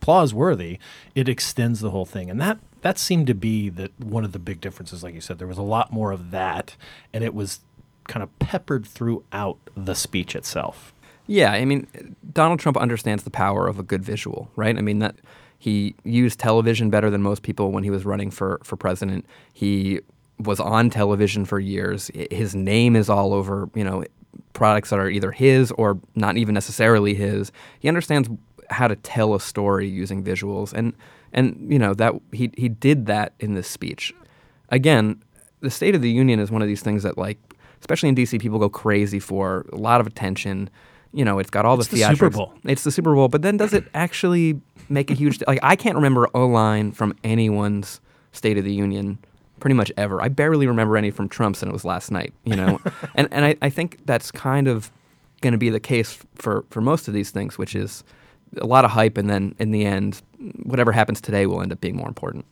applause 0.03 0.35
worthy 0.35 0.79
it 1.15 1.29
extends 1.29 1.81
the 1.81 1.91
whole 1.91 2.07
thing. 2.07 2.29
And 2.31 2.41
that 2.41 2.59
that 2.83 2.99
seemed 2.99 3.27
to 3.29 3.35
be 3.35 3.69
that 3.71 3.99
one 4.01 4.25
of 4.25 4.33
the 4.33 4.39
big 4.39 4.61
differences 4.61 5.03
like 5.03 5.15
you 5.15 5.21
said. 5.21 5.39
There 5.39 5.49
was 5.49 5.59
a 5.59 5.63
lot 5.63 5.93
more 5.93 6.13
of 6.13 6.31
that 6.33 6.77
and 7.13 7.23
it 7.23 7.35
was 7.35 7.61
kind 8.09 8.23
of 8.23 8.37
peppered 8.39 8.87
throughout 8.87 9.59
the 9.77 9.95
speech 9.95 10.37
itself 10.37 10.95
yeah, 11.27 11.53
I 11.53 11.65
mean, 11.65 11.87
Donald 12.33 12.61
Trump 12.61 12.77
understands 12.77 13.25
the 13.25 13.31
power 13.31 13.67
of 13.67 13.79
a 13.79 13.83
good 13.83 14.03
visual, 14.03 14.51
right? 14.57 14.77
I 14.77 14.81
mean 14.81 15.01
that 15.01 15.17
he 15.59 15.95
used 16.05 16.39
television 16.39 16.91
better 16.91 17.11
than 17.11 17.23
most 17.23 17.43
people 17.43 17.73
when 17.73 17.83
he 17.85 17.91
was 17.91 18.05
running 18.05 18.31
for 18.31 18.61
for 18.63 18.77
president. 18.77 19.27
He 19.53 20.01
was 20.39 20.61
on 20.61 20.91
television 20.91 21.45
for 21.45 21.59
years. 21.59 22.11
His 22.31 22.55
name 22.55 22.95
is 22.95 23.09
all 23.09 23.33
over, 23.33 23.71
you 23.75 23.83
know, 23.83 24.05
products 24.53 24.91
that 24.91 24.99
are 24.99 25.09
either 25.09 25.31
his 25.31 25.73
or 25.73 25.99
not 26.15 26.37
even 26.37 26.55
necessarily 26.55 27.15
his. 27.15 27.51
He 27.81 27.89
understands 27.89 28.29
how 28.69 28.89
to 28.89 28.97
tell 28.97 29.35
a 29.35 29.41
story 29.41 29.89
using 29.89 30.23
visuals 30.23 30.73
and 30.73 30.93
and 31.33 31.67
you 31.71 31.79
know 31.79 31.95
that 31.95 32.15
he 32.33 32.51
he 32.57 32.69
did 32.69 33.07
that 33.07 33.33
in 33.41 33.55
this 33.55 33.69
speech. 33.69 34.15
Again, 34.69 35.23
the 35.61 35.71
State 35.71 35.95
of 35.95 36.03
the 36.03 36.11
Union 36.11 36.41
is 36.41 36.51
one 36.51 36.63
of 36.63 36.69
these 36.69 36.83
things 36.83 37.03
that 37.03 37.17
like 37.17 37.39
especially 37.81 38.09
in 38.09 38.15
DC 38.15 38.41
people 38.41 38.59
go 38.59 38.69
crazy 38.69 39.19
for 39.19 39.67
a 39.73 39.77
lot 39.77 40.01
of 40.01 40.07
attention 40.07 40.69
you 41.13 41.25
know, 41.25 41.39
it's 41.39 41.51
got 41.51 41.65
all 41.65 41.79
it's 41.79 41.89
the, 41.89 41.97
the 41.97 42.03
theatrics. 42.03 42.11
Super 42.11 42.31
Bowl. 42.31 42.53
It's 42.65 42.85
the 42.85 42.91
Super 42.91 43.15
Bowl, 43.15 43.29
but 43.29 43.43
then 43.43 43.57
does 43.57 43.73
it 43.73 43.85
actually 43.95 44.61
make 44.89 45.11
a 45.11 45.15
huge 45.15 45.43
like 45.47 45.59
I 45.63 45.77
can't 45.77 45.97
remember 45.97 46.29
a 46.35 46.41
line 46.41 46.93
from 46.93 47.15
anyone's 47.25 48.01
State 48.33 48.59
of 48.59 48.65
the 48.65 48.73
Union 48.73 49.19
pretty 49.61 49.75
much 49.75 49.91
ever. 49.97 50.21
I 50.21 50.29
barely 50.29 50.67
remember 50.67 50.97
any 50.97 51.11
from 51.11 51.29
Trump's 51.29 51.63
and 51.63 51.71
it 51.71 51.73
was 51.73 51.85
last 51.85 52.11
night, 52.11 52.35
you 52.45 52.55
know. 52.55 52.81
and 53.15 53.29
and 53.31 53.45
I, 53.45 53.57
I 53.63 53.71
think 53.71 53.99
that's 54.05 54.31
kind 54.31 54.69
of 54.69 54.91
going 55.41 55.53
to 55.53 55.59
be 55.59 55.71
the 55.71 55.81
case 55.81 56.19
for 56.35 56.65
for 56.71 56.81
most 56.81 57.09
of 57.09 57.15
these 57.15 57.31
things, 57.31 57.59
which 57.59 57.75
is 57.75 58.05
a 58.61 58.67
lot 58.67 58.85
of 58.85 58.91
hype 58.91 59.19
and 59.19 59.29
then 59.29 59.55
in 59.59 59.71
the 59.71 59.85
end 59.85 60.23
whatever 60.63 60.93
happens 60.93 61.21
today 61.21 61.47
will 61.47 61.63
end 61.63 61.73
up 61.73 61.81
being 61.81 61.97
more 61.97 62.09
important 62.09 62.45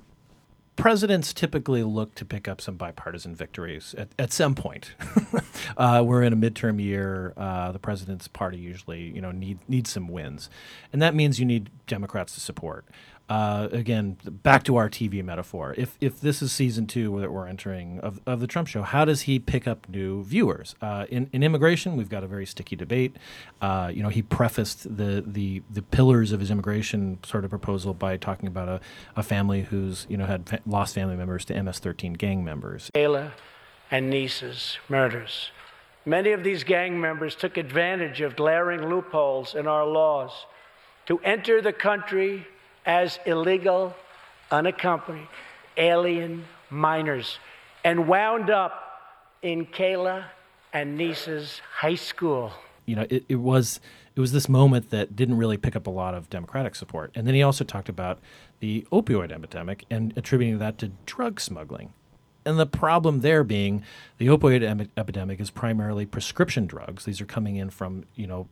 presidents 0.76 1.32
typically 1.32 1.82
look 1.82 2.14
to 2.16 2.24
pick 2.24 2.48
up 2.48 2.60
some 2.60 2.76
bipartisan 2.76 3.34
victories 3.34 3.94
at, 3.96 4.08
at 4.18 4.32
some 4.32 4.54
point. 4.54 4.92
uh, 5.76 6.02
we're 6.04 6.22
in 6.22 6.32
a 6.32 6.36
midterm 6.36 6.82
year. 6.82 7.32
Uh, 7.36 7.72
the 7.72 7.78
president's 7.78 8.28
party 8.28 8.58
usually, 8.58 9.02
you 9.02 9.20
know, 9.20 9.30
need 9.30 9.58
needs 9.68 9.90
some 9.90 10.08
wins, 10.08 10.50
and 10.92 11.00
that 11.00 11.14
means 11.14 11.38
you 11.38 11.46
need 11.46 11.70
Democrats 11.86 12.34
to 12.34 12.40
support 12.40 12.84
uh, 13.28 13.68
again, 13.72 14.18
back 14.24 14.64
to 14.64 14.76
our 14.76 14.90
TV 14.90 15.24
metaphor. 15.24 15.74
If 15.78 15.96
if 16.00 16.20
this 16.20 16.42
is 16.42 16.52
season 16.52 16.86
two 16.86 17.20
that 17.20 17.32
we're 17.32 17.46
entering 17.46 17.98
of, 18.00 18.20
of 18.26 18.40
the 18.40 18.46
Trump 18.46 18.68
show, 18.68 18.82
how 18.82 19.06
does 19.06 19.22
he 19.22 19.38
pick 19.38 19.66
up 19.66 19.88
new 19.88 20.22
viewers? 20.24 20.74
Uh, 20.82 21.06
in, 21.08 21.30
in 21.32 21.42
immigration, 21.42 21.96
we've 21.96 22.10
got 22.10 22.22
a 22.22 22.26
very 22.26 22.44
sticky 22.44 22.76
debate. 22.76 23.16
Uh, 23.62 23.90
you 23.92 24.02
know, 24.02 24.10
he 24.10 24.20
prefaced 24.20 24.96
the, 24.96 25.24
the 25.26 25.62
the 25.70 25.80
pillars 25.80 26.32
of 26.32 26.40
his 26.40 26.50
immigration 26.50 27.18
sort 27.24 27.44
of 27.44 27.50
proposal 27.50 27.94
by 27.94 28.18
talking 28.18 28.46
about 28.46 28.68
a, 28.68 28.80
a 29.16 29.22
family 29.22 29.62
who's 29.62 30.06
you 30.10 30.18
know 30.18 30.26
had 30.26 30.46
fa- 30.46 30.60
lost 30.66 30.94
family 30.94 31.16
members 31.16 31.46
to 31.46 31.62
MS-13 31.62 32.18
gang 32.18 32.44
members. 32.44 32.90
Kayla 32.94 33.32
and 33.90 34.10
Nisa's 34.10 34.78
murders. 34.88 35.50
Many 36.04 36.32
of 36.32 36.44
these 36.44 36.64
gang 36.64 37.00
members 37.00 37.34
took 37.34 37.56
advantage 37.56 38.20
of 38.20 38.36
glaring 38.36 38.90
loopholes 38.90 39.54
in 39.54 39.66
our 39.66 39.86
laws 39.86 40.44
to 41.06 41.18
enter 41.20 41.62
the 41.62 41.72
country 41.72 42.46
as 42.86 43.18
illegal, 43.26 43.94
unaccompanied 44.50 45.28
alien 45.76 46.44
minors 46.70 47.38
and 47.84 48.08
wound 48.08 48.50
up 48.50 48.80
in 49.42 49.66
Kayla 49.66 50.24
and 50.72 50.98
Nisa's 50.98 51.60
high 51.72 51.94
school. 51.94 52.52
You 52.86 52.96
know, 52.96 53.06
it, 53.10 53.24
it 53.28 53.36
was 53.36 53.80
it 54.16 54.20
was 54.20 54.32
this 54.32 54.48
moment 54.48 54.90
that 54.90 55.16
didn't 55.16 55.36
really 55.36 55.56
pick 55.56 55.74
up 55.74 55.86
a 55.86 55.90
lot 55.90 56.14
of 56.14 56.30
Democratic 56.30 56.74
support. 56.76 57.10
And 57.14 57.26
then 57.26 57.34
he 57.34 57.42
also 57.42 57.64
talked 57.64 57.88
about 57.88 58.20
the 58.60 58.86
opioid 58.92 59.32
epidemic 59.32 59.84
and 59.90 60.12
attributing 60.16 60.58
that 60.58 60.78
to 60.78 60.92
drug 61.04 61.40
smuggling. 61.40 61.92
And 62.46 62.58
the 62.58 62.66
problem 62.66 63.20
there 63.20 63.42
being 63.42 63.82
the 64.18 64.28
opioid 64.28 64.62
em- 64.62 64.90
epidemic 64.96 65.40
is 65.40 65.50
primarily 65.50 66.06
prescription 66.06 66.66
drugs. 66.66 67.04
These 67.04 67.20
are 67.20 67.26
coming 67.26 67.56
in 67.56 67.70
from, 67.70 68.04
you 68.14 68.26
know, 68.26 68.48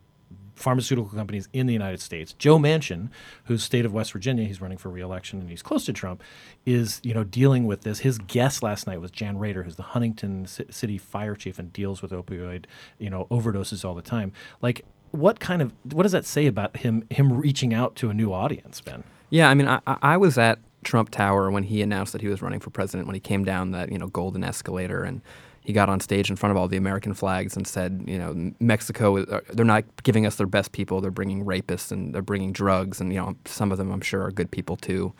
pharmaceutical 0.55 1.11
companies 1.11 1.49
in 1.53 1.67
the 1.67 1.73
United 1.73 2.01
States. 2.01 2.35
Joe 2.35 2.59
Manchin, 2.59 3.09
who's 3.45 3.63
state 3.63 3.85
of 3.85 3.93
West 3.93 4.13
Virginia, 4.13 4.45
he's 4.45 4.61
running 4.61 4.79
for 4.79 4.89
reelection 4.89 5.41
and 5.41 5.49
he's 5.49 5.63
close 5.63 5.85
to 5.87 5.93
Trump, 5.93 6.23
is 6.67 7.01
you 7.03 7.15
know 7.15 7.25
dealing 7.25 7.67
with 7.67 7.83
this. 7.83 8.01
His 8.01 8.19
guest 8.19 8.63
last 8.63 8.87
night 8.87 9.01
was 9.01 9.11
Jan 9.11 9.39
Rader, 9.39 9.63
who's 9.63 9.77
the 9.77 9.83
Huntington 9.83 10.47
C- 10.47 10.67
City 10.71 10.99
fire 10.99 11.35
chief 11.35 11.59
and 11.59 11.73
deals 11.73 12.03
with 12.03 12.11
opioid 12.11 12.67
you 12.99 13.11
know 13.11 13.27
overdoses 13.31 13.85
all 13.85 13.95
the 13.95 14.03
time. 14.03 14.33
Like, 14.61 14.85
what 15.11 15.41
kind 15.41 15.63
of 15.63 15.73
what 15.93 16.03
does 16.05 16.13
that 16.13 16.25
say 16.25 16.47
about 16.47 16.79
him 16.79 17.07
him 17.11 17.33
reaching 17.33 17.73
out 17.75 17.97
to 17.97 18.11
a 18.11 18.15
new 18.15 18.33
audience, 18.33 18.81
Ben? 18.81 19.05
Yeah, 19.31 19.49
I 19.49 19.55
mean, 19.55 19.67
I, 19.67 19.81
I 19.87 20.17
was 20.19 20.37
at 20.37 20.59
Trump 20.85 21.11
Tower 21.11 21.51
when 21.51 21.63
he 21.63 21.81
announced 21.81 22.13
that 22.13 22.21
he 22.21 22.29
was 22.29 22.43
running 22.43 22.61
for 22.61 22.71
president. 22.71 23.07
When 23.07 23.15
he 23.15 23.21
came 23.21 23.45
down 23.45 23.71
that 23.71 23.91
you 23.91 23.99
know 23.99 24.09
golden 24.09 24.45
escalator 24.45 25.05
and 25.05 25.23
he 25.65 25.73
got 25.73 25.89
on 25.89 26.01
stage 26.01 26.29
in 26.29 26.37
front 26.37 26.51
of 26.51 26.57
all 26.57 26.67
the 26.67 26.77
American 26.77 27.15
flags 27.15 27.57
and 27.57 27.67
said, 27.67 28.05
you 28.07 28.19
know, 28.19 28.53
Mexico, 28.59 29.19
uh, 29.19 29.41
they're 29.51 29.65
not 29.65 29.85
giving 30.03 30.27
us 30.27 30.37
their 30.37 30.47
best 30.47 30.73
people. 30.73 31.01
They're 31.01 31.11
bringing 31.11 31.45
rapists 31.45 31.93
and 31.93 32.15
they're 32.15 32.21
bringing 32.23 32.53
drugs. 32.53 33.01
And, 33.01 33.13
you 33.13 33.21
know, 33.21 33.37
some 33.45 33.71
of 33.71 33.79
them 33.79 33.93
I'm 33.93 34.01
sure 34.01 34.23
are 34.23 34.33
good 34.33 34.51
people 34.51 34.77
too. 34.77 35.13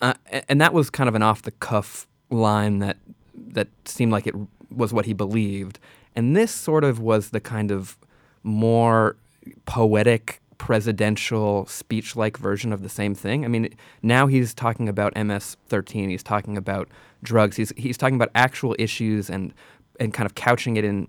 Uh, 0.00 0.14
and 0.48 0.60
that 0.60 0.74
was 0.74 0.90
kind 0.90 1.08
of 1.08 1.14
an 1.14 1.22
off 1.22 1.42
the 1.42 1.50
cuff 1.52 2.06
line 2.30 2.80
that, 2.80 2.98
that 3.34 3.68
seemed 3.86 4.12
like 4.12 4.26
it 4.26 4.34
was 4.70 4.92
what 4.92 5.06
he 5.06 5.14
believed. 5.14 5.78
And 6.14 6.36
this 6.36 6.52
sort 6.52 6.84
of 6.84 7.00
was 7.00 7.30
the 7.30 7.40
kind 7.40 7.70
of 7.70 7.96
more 8.42 9.16
poetic 9.64 10.42
presidential 10.58 11.64
speech 11.66 12.16
like 12.16 12.36
version 12.36 12.72
of 12.72 12.82
the 12.82 12.88
same 12.88 13.14
thing. 13.14 13.44
I 13.44 13.48
mean, 13.48 13.74
now 14.02 14.26
he's 14.26 14.52
talking 14.52 14.88
about 14.88 15.16
MS 15.16 15.56
13, 15.68 16.10
he's 16.10 16.22
talking 16.22 16.56
about 16.56 16.88
drugs, 17.22 17.56
he's, 17.56 17.72
he's 17.76 17.96
talking 17.96 18.16
about 18.16 18.30
actual 18.34 18.74
issues 18.78 19.30
and 19.30 19.54
and 19.98 20.14
kind 20.14 20.26
of 20.26 20.34
couching 20.34 20.76
it 20.76 20.84
in 20.84 21.08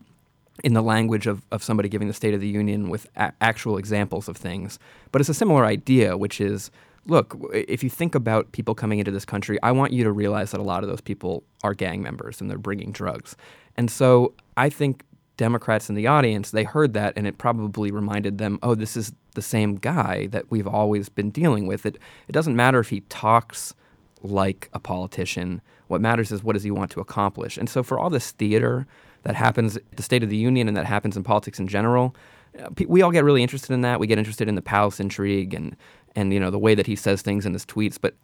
in 0.62 0.74
the 0.74 0.84
language 0.84 1.26
of, 1.26 1.46
of 1.52 1.64
somebody 1.64 1.88
giving 1.88 2.10
the 2.10 2.14
State 2.14 2.34
of 2.34 2.42
the 2.42 2.48
Union 2.48 2.90
with 2.90 3.08
a- 3.16 3.32
actual 3.40 3.78
examples 3.78 4.28
of 4.28 4.36
things. 4.36 4.78
But 5.14 5.22
it's 5.22 5.30
a 5.30 5.34
similar 5.34 5.64
idea, 5.64 6.18
which 6.18 6.42
is 6.42 6.70
look, 7.06 7.36
if 7.54 7.84
you 7.84 7.90
think 7.90 8.14
about 8.14 8.52
people 8.52 8.76
coming 8.76 9.00
into 9.00 9.12
this 9.12 9.26
country, 9.26 9.58
I 9.64 9.72
want 9.72 9.94
you 9.94 10.04
to 10.04 10.12
realize 10.12 10.52
that 10.52 10.60
a 10.60 10.64
lot 10.64 10.84
of 10.84 10.90
those 10.90 11.02
people 11.02 11.44
are 11.64 11.74
gang 11.74 12.02
members 12.02 12.42
and 12.42 12.50
they're 12.50 12.58
bringing 12.58 12.92
drugs. 12.92 13.36
And 13.78 13.90
so 13.90 14.34
I 14.58 14.70
think 14.70 15.04
Democrats 15.38 15.90
in 15.90 15.96
the 15.96 16.08
audience, 16.08 16.52
they 16.52 16.66
heard 16.66 16.94
that 16.94 17.14
and 17.16 17.26
it 17.26 17.38
probably 17.38 17.92
reminded 17.92 18.38
them, 18.38 18.60
oh, 18.62 18.76
this 18.76 18.98
is 18.98 19.14
the 19.36 19.42
same 19.42 19.76
guy 19.76 20.28
that 20.28 20.52
we've 20.52 20.68
always 20.68 21.10
been 21.10 21.30
dealing 21.32 21.66
with. 21.66 21.86
It, 21.86 21.98
it 22.28 22.34
doesn't 22.34 22.56
matter 22.56 22.80
if 22.80 22.90
he 22.90 23.02
talks 23.02 23.74
like 24.22 24.70
a 24.74 24.80
politician. 24.80 25.62
What 25.88 26.02
matters 26.02 26.32
is 26.32 26.44
what 26.44 26.54
does 26.54 26.64
he 26.64 26.72
want 26.72 26.92
to 26.92 27.00
accomplish. 27.00 27.58
And 27.58 27.70
so 27.70 27.84
for 27.84 28.00
all 28.00 28.10
this 28.10 28.32
theater 28.32 28.86
that 29.24 29.36
happens 29.36 29.78
at 29.78 29.84
the 29.96 30.04
State 30.04 30.24
of 30.24 30.30
the 30.30 30.38
Union 30.38 30.68
and 30.68 30.78
that 30.78 30.86
happens 30.86 31.18
in 31.18 31.24
politics 31.24 31.60
in 31.60 31.68
general, 31.68 32.16
uh, 32.60 32.70
we 32.88 33.02
all 33.02 33.12
get 33.12 33.24
really 33.24 33.44
interested 33.44 33.74
in 33.74 33.82
that. 33.82 34.00
We 34.00 34.08
get 34.08 34.18
interested 34.18 34.48
in 34.48 34.56
the 34.56 34.62
palace 34.62 35.00
intrigue 35.00 35.54
and 35.54 35.76
and 36.16 36.34
you 36.34 36.40
know 36.40 36.50
the 36.50 36.60
way 36.60 36.74
that 36.76 36.88
he 36.88 36.96
says 36.96 37.22
things 37.22 37.46
in 37.46 37.54
his 37.54 37.66
tweets. 37.66 37.98
But 38.00 38.16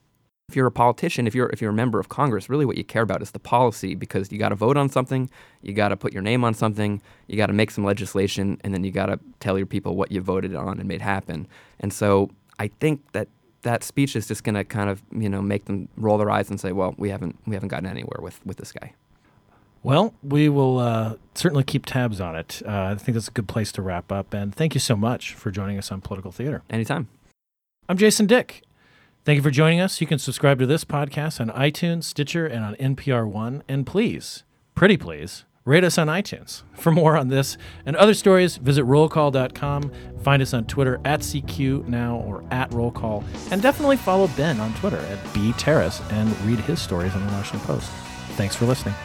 if 0.49 0.55
you're 0.55 0.67
a 0.67 0.71
politician, 0.71 1.27
if 1.27 1.35
you're 1.35 1.49
if 1.49 1.61
you're 1.61 1.71
a 1.71 1.73
member 1.73 1.99
of 1.99 2.09
Congress, 2.09 2.49
really 2.49 2.65
what 2.65 2.77
you 2.77 2.83
care 2.83 3.01
about 3.01 3.21
is 3.21 3.31
the 3.31 3.39
policy 3.39 3.95
because 3.95 4.31
you 4.31 4.37
got 4.37 4.49
to 4.49 4.55
vote 4.55 4.77
on 4.77 4.89
something, 4.89 5.29
you 5.61 5.73
got 5.73 5.89
to 5.89 5.97
put 5.97 6.13
your 6.13 6.21
name 6.21 6.43
on 6.43 6.53
something, 6.53 7.01
you 7.27 7.37
got 7.37 7.47
to 7.47 7.53
make 7.53 7.71
some 7.71 7.83
legislation, 7.83 8.59
and 8.63 8.73
then 8.73 8.83
you 8.83 8.91
got 8.91 9.07
to 9.07 9.19
tell 9.39 9.57
your 9.57 9.67
people 9.67 9.95
what 9.95 10.11
you 10.11 10.21
voted 10.21 10.55
on 10.55 10.79
and 10.79 10.87
made 10.87 11.01
happen. 11.01 11.47
And 11.79 11.91
so 11.91 12.29
I 12.59 12.67
think 12.79 13.01
that 13.13 13.27
that 13.65 13.83
speech 13.83 14.15
is 14.15 14.27
just 14.27 14.43
going 14.43 14.55
to 14.55 14.63
kind 14.63 14.89
of 14.89 15.03
you 15.11 15.27
know 15.29 15.41
make 15.41 15.65
them 15.65 15.89
roll 15.97 16.17
their 16.17 16.31
eyes 16.31 16.49
and 16.49 16.59
say, 16.59 16.71
well, 16.71 16.95
we 16.97 17.09
haven't 17.09 17.37
we 17.45 17.55
haven't 17.55 17.69
gotten 17.69 17.87
anywhere 17.87 18.19
with 18.21 18.39
with 18.45 18.57
this 18.57 18.71
guy. 18.71 18.93
Well, 19.83 20.15
we 20.23 20.49
will 20.49 20.79
uh, 20.79 21.15
certainly 21.35 21.63
keep 21.63 21.85
tabs 21.85 22.19
on 22.19 22.35
it. 22.35 22.63
Uh, 22.65 22.71
I 22.71 22.95
think 22.95 23.13
that's 23.13 23.27
a 23.27 23.31
good 23.31 23.47
place 23.47 23.71
to 23.73 23.83
wrap 23.83 24.11
up. 24.11 24.33
And 24.33 24.55
thank 24.55 24.73
you 24.73 24.79
so 24.79 24.95
much 24.95 25.35
for 25.35 25.51
joining 25.51 25.77
us 25.77 25.91
on 25.91 26.01
Political 26.01 26.31
Theater. 26.31 26.63
Anytime. 26.71 27.07
I'm 27.87 27.95
Jason 27.95 28.25
Dick. 28.25 28.63
Thank 29.25 29.37
you 29.37 29.43
for 29.43 29.51
joining 29.51 29.79
us. 29.79 30.01
You 30.01 30.07
can 30.07 30.17
subscribe 30.17 30.57
to 30.57 30.65
this 30.65 30.85
podcast 30.85 31.39
on 31.39 31.49
iTunes, 31.49 32.05
Stitcher, 32.05 32.47
and 32.47 32.65
on 32.65 32.75
NPR 32.75 33.27
One. 33.27 33.61
And 33.67 33.85
please 33.85 34.43
pretty 34.75 34.97
please, 34.97 35.45
rate 35.65 35.83
us 35.83 35.97
on 35.97 36.07
iTunes. 36.07 36.61
For 36.73 36.91
more 36.91 37.17
on 37.17 37.27
this 37.27 37.57
and 37.85 37.95
other 37.95 38.13
stories, 38.13 38.57
visit 38.57 38.85
rollcall.com. 38.85 39.91
Find 40.23 40.41
us 40.41 40.53
on 40.53 40.65
Twitter 40.65 40.99
at 41.03 41.21
CQ 41.21 41.87
now 41.87 42.17
or 42.17 42.43
at 42.51 42.69
rollcall. 42.71 43.23
And 43.51 43.61
definitely 43.61 43.97
follow 43.97 44.27
Ben 44.37 44.59
on 44.59 44.73
Twitter 44.75 44.97
at 44.97 45.33
B 45.33 45.51
Terris 45.53 46.01
and 46.11 46.29
read 46.41 46.59
his 46.59 46.81
stories 46.81 47.13
on 47.15 47.25
the 47.25 47.33
Washington 47.33 47.65
Post. 47.67 47.89
Thanks 48.37 48.55
for 48.55 48.65
listening. 48.65 48.95